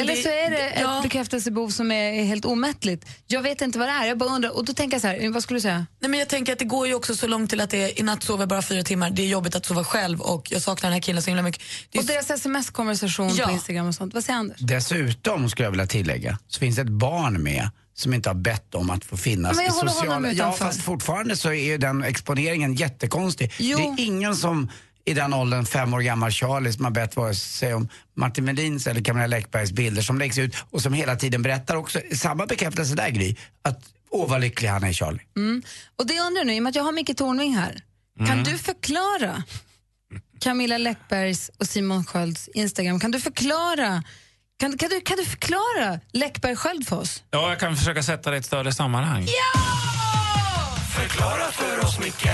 Eller 0.00 0.14
så 0.16 0.28
är 0.28 0.50
det 0.50 0.58
ett 0.68 0.80
ja. 0.80 1.00
bekräftelsebehov 1.02 1.68
som 1.70 1.90
är 1.92 2.24
helt 2.24 2.44
omättligt. 2.44 3.06
Jag 3.26 3.42
vet 3.42 3.60
inte 3.60 3.78
vad 3.78 3.88
det 3.88 3.92
är. 3.92 4.06
Jag 4.06 4.18
bara 4.18 4.30
undrar. 4.30 4.56
Och 4.56 4.64
då 4.64 4.72
tänker 4.72 4.94
jag 4.94 5.00
så 5.02 5.06
här, 5.08 5.30
vad 5.30 5.42
skulle 5.42 5.56
du 5.56 5.60
säga? 5.60 5.86
Nej, 6.00 6.10
men 6.10 6.18
jag 6.20 6.28
tänker 6.28 6.52
att 6.52 6.58
det 6.58 6.64
går 6.64 6.86
ju 6.86 6.94
också 6.94 7.14
så 7.14 7.26
långt 7.26 7.50
till 7.50 7.60
att 7.60 7.70
det 7.70 7.82
är, 7.82 8.00
i 8.00 8.02
natt 8.02 8.22
sover 8.22 8.42
jag 8.42 8.48
bara 8.48 8.62
fyra 8.62 8.82
timmar. 8.82 9.10
Det 9.10 9.22
är 9.22 9.26
jobbigt 9.26 9.54
att 9.54 9.66
sova 9.66 9.84
själv 9.84 10.20
och 10.20 10.52
jag 10.52 10.62
saknar 10.62 10.90
den 10.90 10.94
här 10.94 11.00
killen 11.00 11.22
så 11.22 11.30
himla 11.30 11.42
mycket. 11.42 11.62
Det 11.90 11.98
är 11.98 12.02
Och 12.02 12.06
deras 12.06 12.30
sms-konversation 12.30 13.34
Ja. 13.34 13.46
på 13.46 13.52
Instagram 13.52 13.86
och 13.86 13.94
sånt. 13.94 14.14
Vad 14.14 14.24
säger 14.24 14.38
Anders? 14.38 14.58
Dessutom 14.60 15.50
skulle 15.50 15.66
jag 15.66 15.70
vilja 15.70 15.86
tillägga 15.86 16.38
så 16.48 16.58
finns 16.60 16.76
det 16.76 16.82
ett 16.82 16.88
barn 16.88 17.42
med 17.42 17.70
som 17.94 18.14
inte 18.14 18.28
har 18.28 18.34
bett 18.34 18.74
om 18.74 18.90
att 18.90 19.04
få 19.04 19.16
finnas 19.16 19.56
Men 19.56 19.64
jag 19.64 19.74
i 19.74 19.78
sociala... 19.78 20.14
honom 20.14 20.24
Ja, 20.24 20.32
utanför. 20.32 20.64
fast 20.64 20.82
fortfarande 20.82 21.36
så 21.36 21.48
är 21.48 21.64
ju 21.64 21.78
den 21.78 22.04
exponeringen 22.04 22.74
jättekonstig. 22.74 23.52
Jo. 23.58 23.78
Det 23.78 24.02
är 24.02 24.06
ingen 24.06 24.36
som 24.36 24.70
i 25.08 25.14
den 25.14 25.34
åldern, 25.34 25.66
fem 25.66 25.94
år 25.94 26.00
gammal 26.00 26.30
Charlie, 26.30 26.72
som 26.72 26.84
har 26.84 26.92
bett 26.92 27.16
vare 27.16 27.34
sig 27.34 27.74
om 27.74 27.88
Martin 28.14 28.44
Medins 28.44 28.86
eller 28.86 29.00
Camilla 29.00 29.26
Läckbergs 29.26 29.72
bilder 29.72 30.02
som 30.02 30.18
läggs 30.18 30.38
ut 30.38 30.56
och 30.70 30.82
som 30.82 30.92
hela 30.92 31.16
tiden 31.16 31.42
berättar 31.42 31.76
också, 31.76 32.00
samma 32.12 32.46
bekräftelse 32.46 32.94
där 32.94 33.08
Gry, 33.08 33.36
att 33.62 33.80
åh 34.10 34.30
vad 34.30 34.40
lycklig 34.40 34.68
han 34.68 34.84
är 34.84 34.92
Charlie. 34.92 35.20
Mm. 35.36 35.62
Och 35.96 36.06
det 36.06 36.20
undrar 36.20 36.44
nu, 36.44 36.54
i 36.54 36.58
och 36.58 36.62
med 36.62 36.70
att 36.70 36.76
jag 36.76 36.82
har 36.82 36.92
Micke 36.92 37.16
Tornving 37.16 37.56
här. 37.56 37.80
Mm. 38.18 38.28
Kan 38.28 38.44
du 38.44 38.58
förklara 38.58 39.42
Camilla 40.40 40.78
Läckbergs 40.78 41.50
och 41.58 41.66
Simon 41.66 42.04
Skölds 42.04 42.48
Instagram? 42.48 43.00
Kan 43.00 43.10
du 43.10 43.20
förklara 43.20 44.02
kan, 44.58 44.78
kan, 44.78 44.88
du, 44.88 45.00
kan 45.00 45.16
du 45.16 45.24
förklara 45.24 46.00
Läckberg 46.12 46.56
Sköld 46.56 46.88
för 46.88 46.98
oss? 46.98 47.22
Ja, 47.30 47.48
jag 47.48 47.60
kan 47.60 47.76
försöka 47.76 48.02
sätta 48.02 48.30
det 48.30 48.36
i 48.36 48.38
ett 48.38 48.46
större 48.46 48.72
sammanhang. 48.72 49.26
Förklara 50.96 51.52
för 51.52 51.84
oss, 51.84 51.98
Micke 51.98 52.28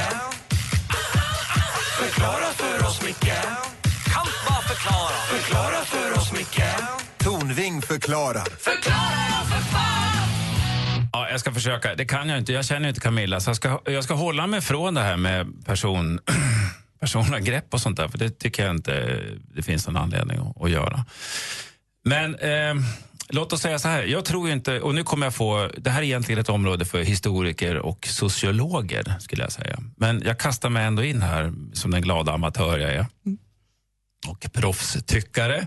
Förklara 2.04 2.52
för 2.52 2.86
oss, 2.86 3.02
Micke 3.02 3.32
Kan 4.04 4.26
bara 4.48 4.62
förklara 4.62 5.16
Förklara 5.28 5.84
för 5.84 6.12
oss, 6.12 6.32
Micke 6.32 6.62
Tornving 7.18 7.82
förklarar. 7.82 8.44
Ja, 11.12 11.28
jag 11.30 11.40
ska 11.40 11.52
försöka. 11.52 11.94
Det 11.94 12.04
kan 12.04 12.28
jag 12.28 12.38
inte. 12.38 12.52
Jag 12.52 12.64
känner 12.64 12.88
inte 12.88 13.00
Camilla. 13.00 13.40
Så 13.40 13.50
jag 13.50 13.56
ska, 13.56 13.80
jag 13.84 14.04
ska 14.04 14.14
hålla 14.14 14.46
mig 14.46 14.60
från 14.60 14.94
det 14.94 15.00
här 15.00 15.16
med 15.16 15.64
person, 15.66 16.20
personangrepp 17.00 17.74
och 17.74 17.80
sånt 17.80 17.96
där. 17.96 18.08
För 18.08 18.18
det 18.18 18.30
tycker 18.30 18.66
jag 18.66 18.74
inte 18.74 19.20
det 19.54 19.62
finns 19.62 19.86
någon 19.86 19.96
anledning 19.96 20.38
att, 20.38 20.62
att 20.62 20.70
göra. 20.70 21.04
Men 22.04 22.34
eh, 22.34 22.74
låt 23.28 23.52
oss 23.52 23.60
säga 23.60 23.78
så 23.78 23.88
här. 23.88 24.02
Jag 24.02 24.24
tror 24.24 24.50
inte, 24.50 24.80
och 24.80 24.94
nu 24.94 25.02
kommer 25.02 25.26
jag 25.26 25.34
få, 25.34 25.70
det 25.76 25.90
här 25.90 25.98
är 25.98 26.04
egentligen 26.04 26.40
ett 26.40 26.48
område 26.48 26.84
för 26.84 27.02
historiker 27.02 27.76
och 27.76 28.06
sociologer 28.06 29.14
skulle 29.20 29.42
jag 29.42 29.52
säga. 29.52 29.78
Men 29.96 30.22
jag 30.24 30.38
kastar 30.38 30.70
mig 30.70 30.84
ändå 30.84 31.04
in 31.04 31.22
här 31.22 31.52
som 31.72 31.90
den 31.90 32.02
glada 32.02 32.32
amatör 32.32 32.78
jag 32.78 32.90
är. 32.94 33.06
Och 34.28 34.52
proffstyckare. 34.52 35.56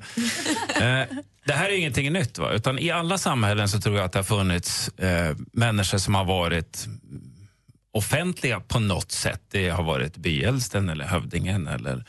eh, 0.76 1.04
det 1.46 1.54
här 1.54 1.70
är 1.70 1.78
ingenting 1.78 2.14
nytt. 2.14 2.38
Va? 2.38 2.52
Utan 2.52 2.80
I 2.80 2.92
alla 2.92 3.18
samhällen 3.18 3.70
så 3.70 3.82
tror 3.82 3.96
jag 3.96 4.06
att 4.06 4.12
det 4.12 4.20
har 4.20 4.24
funnits 4.24 4.90
eh, 4.90 5.36
människor 5.54 5.98
som 5.98 6.16
har 6.16 6.26
varit 6.26 6.88
offentliga 7.92 8.60
på 8.60 8.80
något 8.80 9.12
sätt. 9.12 9.42
Det 9.52 9.70
har 9.70 9.84
varit 9.84 10.18
byäldsten 10.18 10.90
eller 10.90 11.06
hövdingen 11.06 11.68
eller 11.68 12.06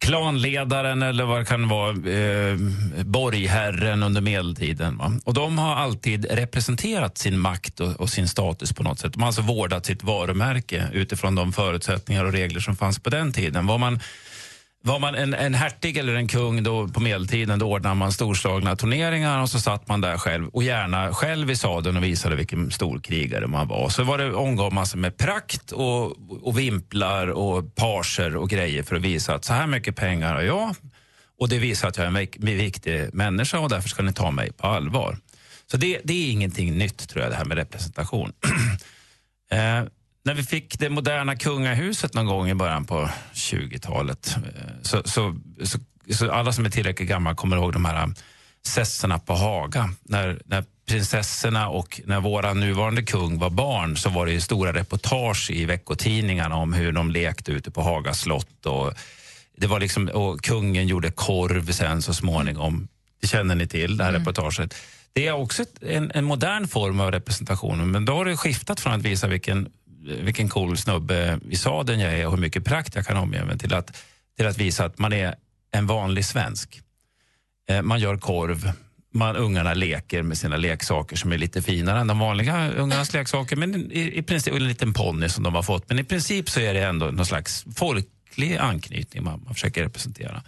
klanledaren 0.00 1.02
eller 1.02 1.24
vad 1.24 1.40
det 1.40 1.44
kan 1.44 1.68
vara, 1.68 1.90
eh, 1.90 2.56
borgherren 3.04 4.02
under 4.02 4.20
medeltiden. 4.20 4.98
Va? 4.98 5.12
Och 5.24 5.34
de 5.34 5.58
har 5.58 5.76
alltid 5.76 6.26
representerat 6.30 7.18
sin 7.18 7.38
makt 7.38 7.80
och, 7.80 8.00
och 8.00 8.10
sin 8.10 8.28
status 8.28 8.72
på 8.72 8.82
något 8.82 8.98
sätt. 8.98 9.12
De 9.12 9.22
har 9.22 9.26
alltså 9.26 9.42
vårdat 9.42 9.86
sitt 9.86 10.02
varumärke 10.02 10.88
utifrån 10.92 11.34
de 11.34 11.52
förutsättningar 11.52 12.24
och 12.24 12.32
regler 12.32 12.60
som 12.60 12.76
fanns 12.76 12.98
på 12.98 13.10
den 13.10 13.32
tiden. 13.32 13.66
Var 13.66 13.78
man 13.78 14.00
var 14.82 14.98
man 14.98 15.14
en, 15.14 15.34
en 15.34 15.54
hertig 15.54 15.96
eller 15.96 16.14
en 16.14 16.28
kung 16.28 16.62
då 16.62 16.88
på 16.88 17.00
medeltiden 17.00 17.58
då 17.58 17.66
ordnade 17.66 17.94
man 17.94 18.12
storslagna 18.12 18.76
turneringar 18.76 19.42
och 19.42 19.48
så 19.48 19.60
satt 19.60 19.88
man 19.88 20.00
där 20.00 20.18
själv 20.18 20.48
och 20.48 20.62
gärna 20.62 21.14
själv 21.14 21.50
i 21.50 21.56
sadeln 21.56 21.96
och 21.96 22.04
visade 22.04 22.36
vilken 22.36 22.70
storkrigare 22.70 23.46
man 23.46 23.68
var. 23.68 23.88
Så 23.88 24.04
var 24.04 24.18
det 24.18 24.34
omgav 24.34 24.72
man 24.72 24.86
sig 24.86 25.00
med 25.00 25.16
prakt 25.16 25.72
och, 25.72 26.16
och 26.46 26.58
vimplar 26.58 27.26
och 27.26 27.74
parser 27.74 28.36
och 28.36 28.50
grejer 28.50 28.82
för 28.82 28.96
att 28.96 29.02
visa 29.02 29.34
att 29.34 29.44
så 29.44 29.52
här 29.52 29.66
mycket 29.66 29.96
pengar 29.96 30.34
har 30.34 30.42
jag 30.42 30.74
och 31.38 31.48
det 31.48 31.58
visar 31.58 31.88
att 31.88 31.96
jag 31.96 32.06
är 32.06 32.08
en 32.08 32.56
viktig 32.56 33.14
människa 33.14 33.58
och 33.58 33.68
därför 33.68 33.88
ska 33.88 34.02
ni 34.02 34.12
ta 34.12 34.30
mig 34.30 34.52
på 34.52 34.66
allvar. 34.66 35.18
Så 35.70 35.76
det, 35.76 36.00
det 36.04 36.12
är 36.12 36.30
ingenting 36.30 36.78
nytt 36.78 37.08
tror 37.08 37.22
jag 37.22 37.32
det 37.32 37.36
här 37.36 37.44
med 37.44 37.56
representation. 37.56 38.32
Eh, 39.52 39.82
när 40.30 40.34
vi 40.34 40.42
fick 40.42 40.78
det 40.78 40.90
moderna 40.90 41.36
kungahuset 41.36 42.14
någon 42.14 42.26
gång 42.26 42.48
i 42.48 42.54
början 42.54 42.84
på 42.84 43.10
20-talet 43.34 44.36
eh, 44.36 44.42
så, 44.82 45.02
så, 45.04 45.36
så, 45.64 45.78
så 46.14 46.30
alla 46.30 46.52
som 46.52 46.64
är 46.64 46.70
tillräckligt 46.70 47.08
gamla 47.08 47.34
kommer 47.34 47.56
ihåg 47.56 47.72
de 47.72 47.84
här 47.84 48.12
sesserna 48.66 49.18
på 49.18 49.34
Haga. 49.34 49.90
När, 50.02 50.42
när 50.44 50.64
prinsessorna 50.88 51.68
och 51.68 52.00
när 52.04 52.20
våra 52.20 52.54
nuvarande 52.54 53.02
kung 53.02 53.38
var 53.38 53.50
barn 53.50 53.96
så 53.96 54.10
var 54.10 54.26
det 54.26 54.32
ju 54.32 54.40
stora 54.40 54.72
reportage 54.72 55.50
i 55.50 55.64
veckotidningarna 55.64 56.56
om 56.56 56.72
hur 56.72 56.92
de 56.92 57.10
lekte 57.10 57.52
ute 57.52 57.70
på 57.70 57.82
Haga 57.82 58.14
slott. 58.14 58.66
Och 58.66 58.92
det 59.56 59.66
var 59.66 59.80
liksom, 59.80 60.08
och 60.08 60.42
kungen 60.42 60.86
gjorde 60.86 61.10
korv 61.10 61.72
sen 61.72 62.02
så 62.02 62.14
småningom. 62.14 62.88
Det 63.20 63.26
känner 63.26 63.54
ni 63.54 63.66
till, 63.66 63.96
det 63.96 64.04
här 64.04 64.12
reportaget. 64.12 64.74
Det 65.12 65.26
är 65.26 65.32
också 65.32 65.64
en, 65.80 66.10
en 66.14 66.24
modern 66.24 66.68
form 66.68 67.00
av 67.00 67.10
representation 67.10 67.90
men 67.90 68.04
då 68.04 68.12
har 68.12 68.24
det 68.24 68.36
skiftat 68.36 68.80
från 68.80 68.92
att 68.92 69.02
visa 69.02 69.26
vilken, 69.26 69.68
vilken 70.02 70.48
cool 70.48 70.76
snubbe 70.76 71.40
i 71.50 71.56
sadeln 71.56 72.00
jag 72.00 72.14
är 72.14 72.26
och 72.26 72.32
hur 72.32 72.40
mycket 72.40 72.64
prakt 72.64 72.94
jag 72.94 73.06
kan 73.06 73.16
omge 73.16 73.44
mig 73.44 73.58
till 73.58 73.74
att, 73.74 73.96
till 74.36 74.46
att 74.46 74.58
visa 74.58 74.84
att 74.84 74.98
man 74.98 75.12
är 75.12 75.34
en 75.72 75.86
vanlig 75.86 76.24
svensk. 76.24 76.80
Eh, 77.68 77.82
man 77.82 78.00
gör 78.00 78.16
korv, 78.16 78.72
man, 79.12 79.36
ungarna 79.36 79.74
leker 79.74 80.22
med 80.22 80.38
sina 80.38 80.56
leksaker 80.56 81.16
som 81.16 81.32
är 81.32 81.38
lite 81.38 81.62
finare 81.62 82.00
än 82.00 82.06
de 82.06 82.18
vanliga 82.18 82.70
ungarnas 82.70 83.12
leksaker. 83.12 83.56
Men 83.56 83.92
i, 83.92 84.18
i 84.18 84.22
princip, 84.22 84.54
en 84.54 84.68
liten 84.68 84.92
ponny 84.92 85.28
som 85.28 85.44
de 85.44 85.54
har 85.54 85.62
fått. 85.62 85.88
Men 85.88 85.98
i 85.98 86.04
princip 86.04 86.50
så 86.50 86.60
är 86.60 86.74
det 86.74 86.80
ändå 86.80 87.06
någon 87.06 87.26
slags 87.26 87.64
folklig 87.76 88.56
anknytning 88.56 89.24
man, 89.24 89.42
man 89.44 89.54
försöker 89.54 89.82
representera. 89.82 90.42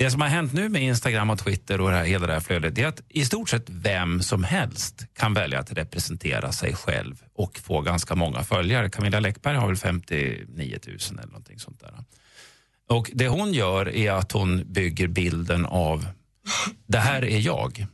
Det 0.00 0.10
som 0.10 0.20
har 0.20 0.28
hänt 0.28 0.52
nu 0.52 0.68
med 0.68 0.82
Instagram 0.82 1.30
och 1.30 1.38
Twitter 1.38 1.80
och 1.80 1.90
det 1.90 1.96
här, 1.96 2.04
hela 2.04 2.26
det 2.26 2.32
här 2.32 2.40
flödet 2.40 2.78
är 2.78 2.86
att 2.86 3.02
i 3.08 3.24
stort 3.24 3.48
sett 3.48 3.64
vem 3.66 4.22
som 4.22 4.44
helst 4.44 5.06
kan 5.14 5.34
välja 5.34 5.58
att 5.58 5.72
representera 5.72 6.52
sig 6.52 6.74
själv 6.74 7.22
och 7.34 7.58
få 7.58 7.80
ganska 7.80 8.14
många 8.14 8.42
följare. 8.42 8.90
Camilla 8.90 9.20
Läckberg 9.20 9.56
har 9.56 9.66
väl 9.66 9.76
59 9.76 10.78
000 10.86 10.98
eller 11.10 11.26
någonting 11.26 11.58
sånt 11.58 11.80
där. 11.80 11.94
Och 12.88 13.10
det 13.14 13.28
hon 13.28 13.52
gör 13.52 13.88
är 13.88 14.12
att 14.12 14.32
hon 14.32 14.72
bygger 14.72 15.08
bilden 15.08 15.66
av 15.66 16.06
det 16.86 16.98
här 16.98 17.24
är 17.24 17.38
jag. 17.38 17.86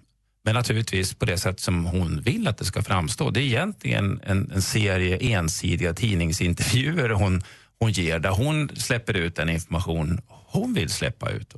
Men 0.44 0.54
naturligtvis 0.54 1.14
på 1.14 1.24
det 1.24 1.38
sätt 1.38 1.60
som 1.60 1.84
hon 1.84 2.20
vill 2.20 2.48
att 2.48 2.58
det 2.58 2.64
ska 2.64 2.82
framstå. 2.82 3.30
Det 3.30 3.40
är 3.40 3.44
egentligen 3.44 4.20
en, 4.22 4.50
en 4.50 4.62
serie 4.62 5.16
ensidiga 5.16 5.94
tidningsintervjuer 5.94 7.10
hon, 7.10 7.42
hon 7.78 7.92
ger 7.92 8.18
där 8.18 8.30
hon 8.30 8.68
släpper 8.76 9.14
ut 9.14 9.36
den 9.36 9.48
information 9.48 10.20
hon 10.28 10.74
vill 10.74 10.90
släppa 10.90 11.30
ut. 11.30 11.54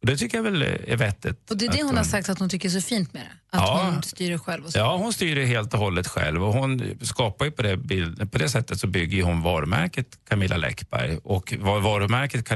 Och 0.00 0.06
det 0.06 0.16
tycker 0.16 0.38
jag 0.38 0.42
väl 0.42 0.62
är 0.62 0.96
vettigt. 0.96 1.50
Och 1.50 1.56
det 1.56 1.64
är 1.66 1.72
det 1.72 1.80
att 1.80 1.86
hon 1.86 1.96
har 1.96 2.04
sagt 2.04 2.28
att 2.28 2.38
hon 2.38 2.48
tycker 2.48 2.68
är 2.68 2.72
så 2.72 2.80
fint 2.80 3.12
med 3.12 3.22
det. 3.22 3.56
Att 3.56 3.62
Ja. 3.68 3.90
hon 3.92 4.02
styr 4.02 4.30
det 4.30 4.38
själv 4.38 4.64
och 4.64 4.72
så. 4.72 4.78
Ja, 4.78 4.96
hon 4.96 5.12
styr 5.12 5.36
det 5.36 5.44
helt 5.46 5.74
och 5.74 5.80
hållet 5.80 6.06
själv 6.08 6.44
och 6.44 6.52
hon 6.52 6.98
skapar 7.02 7.44
ju 7.44 7.50
på 7.50 7.62
det, 7.62 7.76
bild, 7.76 8.32
på 8.32 8.38
det 8.38 8.48
sättet 8.48 8.80
så 8.80 8.86
bygger 8.86 9.22
hon 9.22 9.42
varumärket 9.42 10.06
Camilla 10.28 10.56
Läckberg 10.56 11.18
och 11.24 11.54
var 11.60 11.80
varumärket 11.80 12.48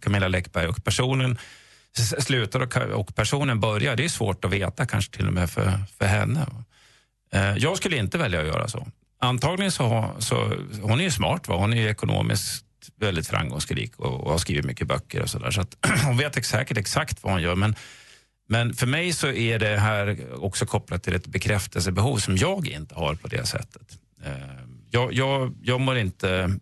Camilla, 0.00 0.28
Läckberg 0.28 0.66
och 0.68 0.84
personen 0.84 1.38
slutar 2.18 2.60
och, 2.60 2.76
och 2.76 3.14
personen 3.14 3.60
börjar, 3.60 3.96
det 3.96 4.04
är 4.04 4.08
svårt 4.08 4.44
att 4.44 4.50
veta 4.52 4.86
kanske 4.86 5.16
till 5.16 5.26
och 5.26 5.32
med 5.32 5.50
för, 5.50 5.72
för 5.98 6.04
henne. 6.06 6.46
Eh, 7.32 7.56
Jag 7.56 7.76
skulle 7.76 7.96
inte 7.96 8.18
välja 8.18 8.40
att 8.40 8.46
göra 8.46 8.68
så. 8.68 8.86
Antagligen 9.20 9.72
så, 9.72 10.10
så 10.18 10.52
hon 10.82 11.00
är 11.00 11.04
ju 11.04 11.10
smart, 11.10 11.48
va? 11.48 11.56
hon 11.56 11.72
är 11.72 11.76
ju 11.82 11.88
ekonomiskt 11.88 12.64
väldigt 13.00 13.26
framgångsrik 13.28 13.96
och, 13.96 14.20
och 14.20 14.30
har 14.30 14.38
skrivit 14.38 14.64
mycket 14.64 14.86
böcker 14.86 15.22
och 15.22 15.30
sådär. 15.30 15.50
Så 15.50 15.60
att 15.60 15.76
hon 16.04 16.16
vet 16.16 16.46
säkert 16.46 16.76
exakt 16.76 17.22
vad 17.22 17.32
hon 17.32 17.42
gör. 17.42 17.54
Men, 17.54 17.74
men 18.48 18.74
för 18.74 18.86
mig 18.86 19.12
så 19.12 19.28
är 19.28 19.58
det 19.58 19.76
här 19.76 20.18
också 20.44 20.66
kopplat 20.66 21.02
till 21.02 21.14
ett 21.14 21.26
bekräftelsebehov 21.26 22.18
som 22.18 22.36
jag 22.36 22.68
inte 22.68 22.94
har 22.94 23.14
på 23.14 23.28
det 23.28 23.46
sättet. 23.46 23.98
Eh, 24.24 24.32
jag, 24.90 25.12
jag, 25.12 25.54
jag 25.62 25.80
mår 25.80 25.98
inte 25.98 26.58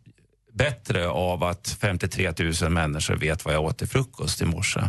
bättre 0.53 1.09
av 1.09 1.44
att 1.44 1.77
53 1.81 2.33
000 2.62 2.70
människor 2.70 3.14
vet 3.16 3.44
vad 3.44 3.55
jag 3.55 3.64
åt 3.64 3.79
till 3.79 3.88
frukost 3.88 4.42
i 4.42 4.44
morse. 4.44 4.81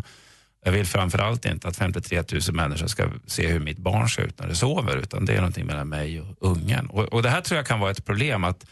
Jag 0.65 0.71
vill 0.71 0.85
framförallt 0.85 1.45
inte 1.45 1.67
att 1.67 1.77
53 1.77 2.23
000 2.31 2.41
människor 2.51 2.87
ska 2.87 3.09
se 3.25 3.47
hur 3.47 3.59
mitt 3.59 3.77
barn 3.77 4.09
ser 4.09 4.21
ut 4.21 4.39
när 4.39 4.47
det 4.47 4.55
sover, 4.55 4.97
utan 4.97 5.25
det 5.25 5.33
är 5.33 5.37
någonting 5.37 5.65
mellan 5.65 5.89
mig 5.89 6.21
och 6.21 6.35
ungen. 6.39 6.87
Och, 6.87 7.03
och 7.03 7.23
det 7.23 7.29
här 7.29 7.41
tror 7.41 7.57
jag 7.57 7.67
kan 7.67 7.79
vara 7.79 7.91
ett 7.91 8.05
problem, 8.05 8.43
att 8.43 8.65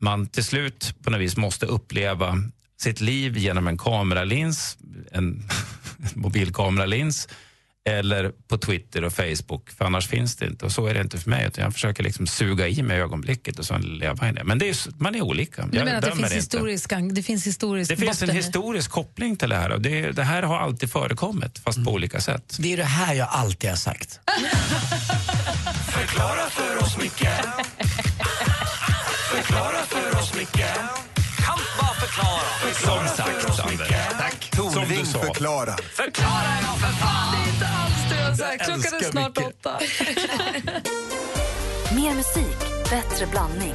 man 0.00 0.26
till 0.26 0.44
slut 0.44 0.94
på 1.02 1.10
något 1.10 1.20
vis 1.20 1.36
måste 1.36 1.66
uppleva 1.66 2.36
sitt 2.80 3.00
liv 3.00 3.36
genom 3.38 3.68
en 3.68 3.78
kameralins, 3.78 4.76
en 5.12 5.48
mobilkameralins, 6.14 7.28
eller 7.88 8.32
på 8.48 8.58
Twitter 8.58 9.04
och 9.04 9.12
Facebook, 9.12 9.70
för 9.70 9.84
annars 9.84 10.08
finns 10.08 10.36
det 10.36 10.46
inte. 10.46 10.64
Och 10.64 10.72
så 10.72 10.86
är 10.86 10.94
det 10.94 11.00
inte 11.00 11.18
för 11.18 11.30
mig, 11.30 11.46
utan 11.46 11.64
jag 11.64 11.72
försöker 11.72 12.02
liksom 12.02 12.26
suga 12.26 12.68
i 12.68 12.82
mig 12.82 13.00
ögonblicket 13.00 13.58
och 13.58 13.64
sen 13.64 13.80
leva 13.82 14.28
i 14.28 14.32
det. 14.32 14.44
Men 14.44 14.58
det 14.58 14.68
är, 14.68 14.76
man 15.02 15.14
är 15.14 15.22
olika. 15.22 15.66
Du 15.66 15.78
menar 15.78 15.94
att 15.94 16.04
det 16.04 16.16
finns, 16.16 16.32
historisk, 16.32 16.92
det 17.12 17.22
finns 17.22 17.46
historisk 17.46 17.90
Det 17.90 17.96
finns 17.96 18.22
en 18.22 18.30
historisk 18.30 18.90
koppling 18.90 19.36
till 19.36 19.48
det 19.48 19.56
här 19.56 19.70
och 19.70 19.80
det, 19.80 20.12
det 20.12 20.22
här 20.22 20.42
har 20.42 20.58
alltid 20.58 20.90
förekommit, 20.90 21.58
fast 21.58 21.76
Mm. 21.76 21.84
på 21.84 21.92
olika 21.92 22.20
sätt. 22.20 22.56
Det 22.60 22.72
är 22.72 22.76
det 22.76 22.84
här 22.84 23.14
jag 23.14 23.28
alltid 23.30 23.70
har 23.70 23.76
sagt. 23.76 24.20
Förklara 25.90 26.50
för 26.50 26.82
oss, 26.82 26.96
Micke 26.98 27.28
Förklara 29.34 29.82
för 29.86 30.18
oss, 30.18 30.34
Micke 30.34 30.64
Kan 31.36 31.58
bara 31.78 31.94
förklara 31.94 32.74
Som 32.74 33.16
sagt, 33.16 33.60
Anders. 33.60 33.88
Tack. 34.18 34.50
Tornving 34.50 35.04
förklarar. 35.06 35.76
Förklara 35.94 36.52
ja 36.62 36.74
för 36.74 36.92
fan 36.92 37.32
Det 37.32 37.50
är 37.50 37.54
inte 37.54 37.66
alls 37.66 38.10
det 38.10 38.20
jag 38.20 38.36
sagt. 38.36 38.64
Klockan 38.64 39.00
är 39.00 39.10
snart 39.10 39.38
åtta. 39.38 39.78
Mer 41.94 42.14
musik, 42.14 42.58
bättre 42.90 43.26
blandning. 43.26 43.74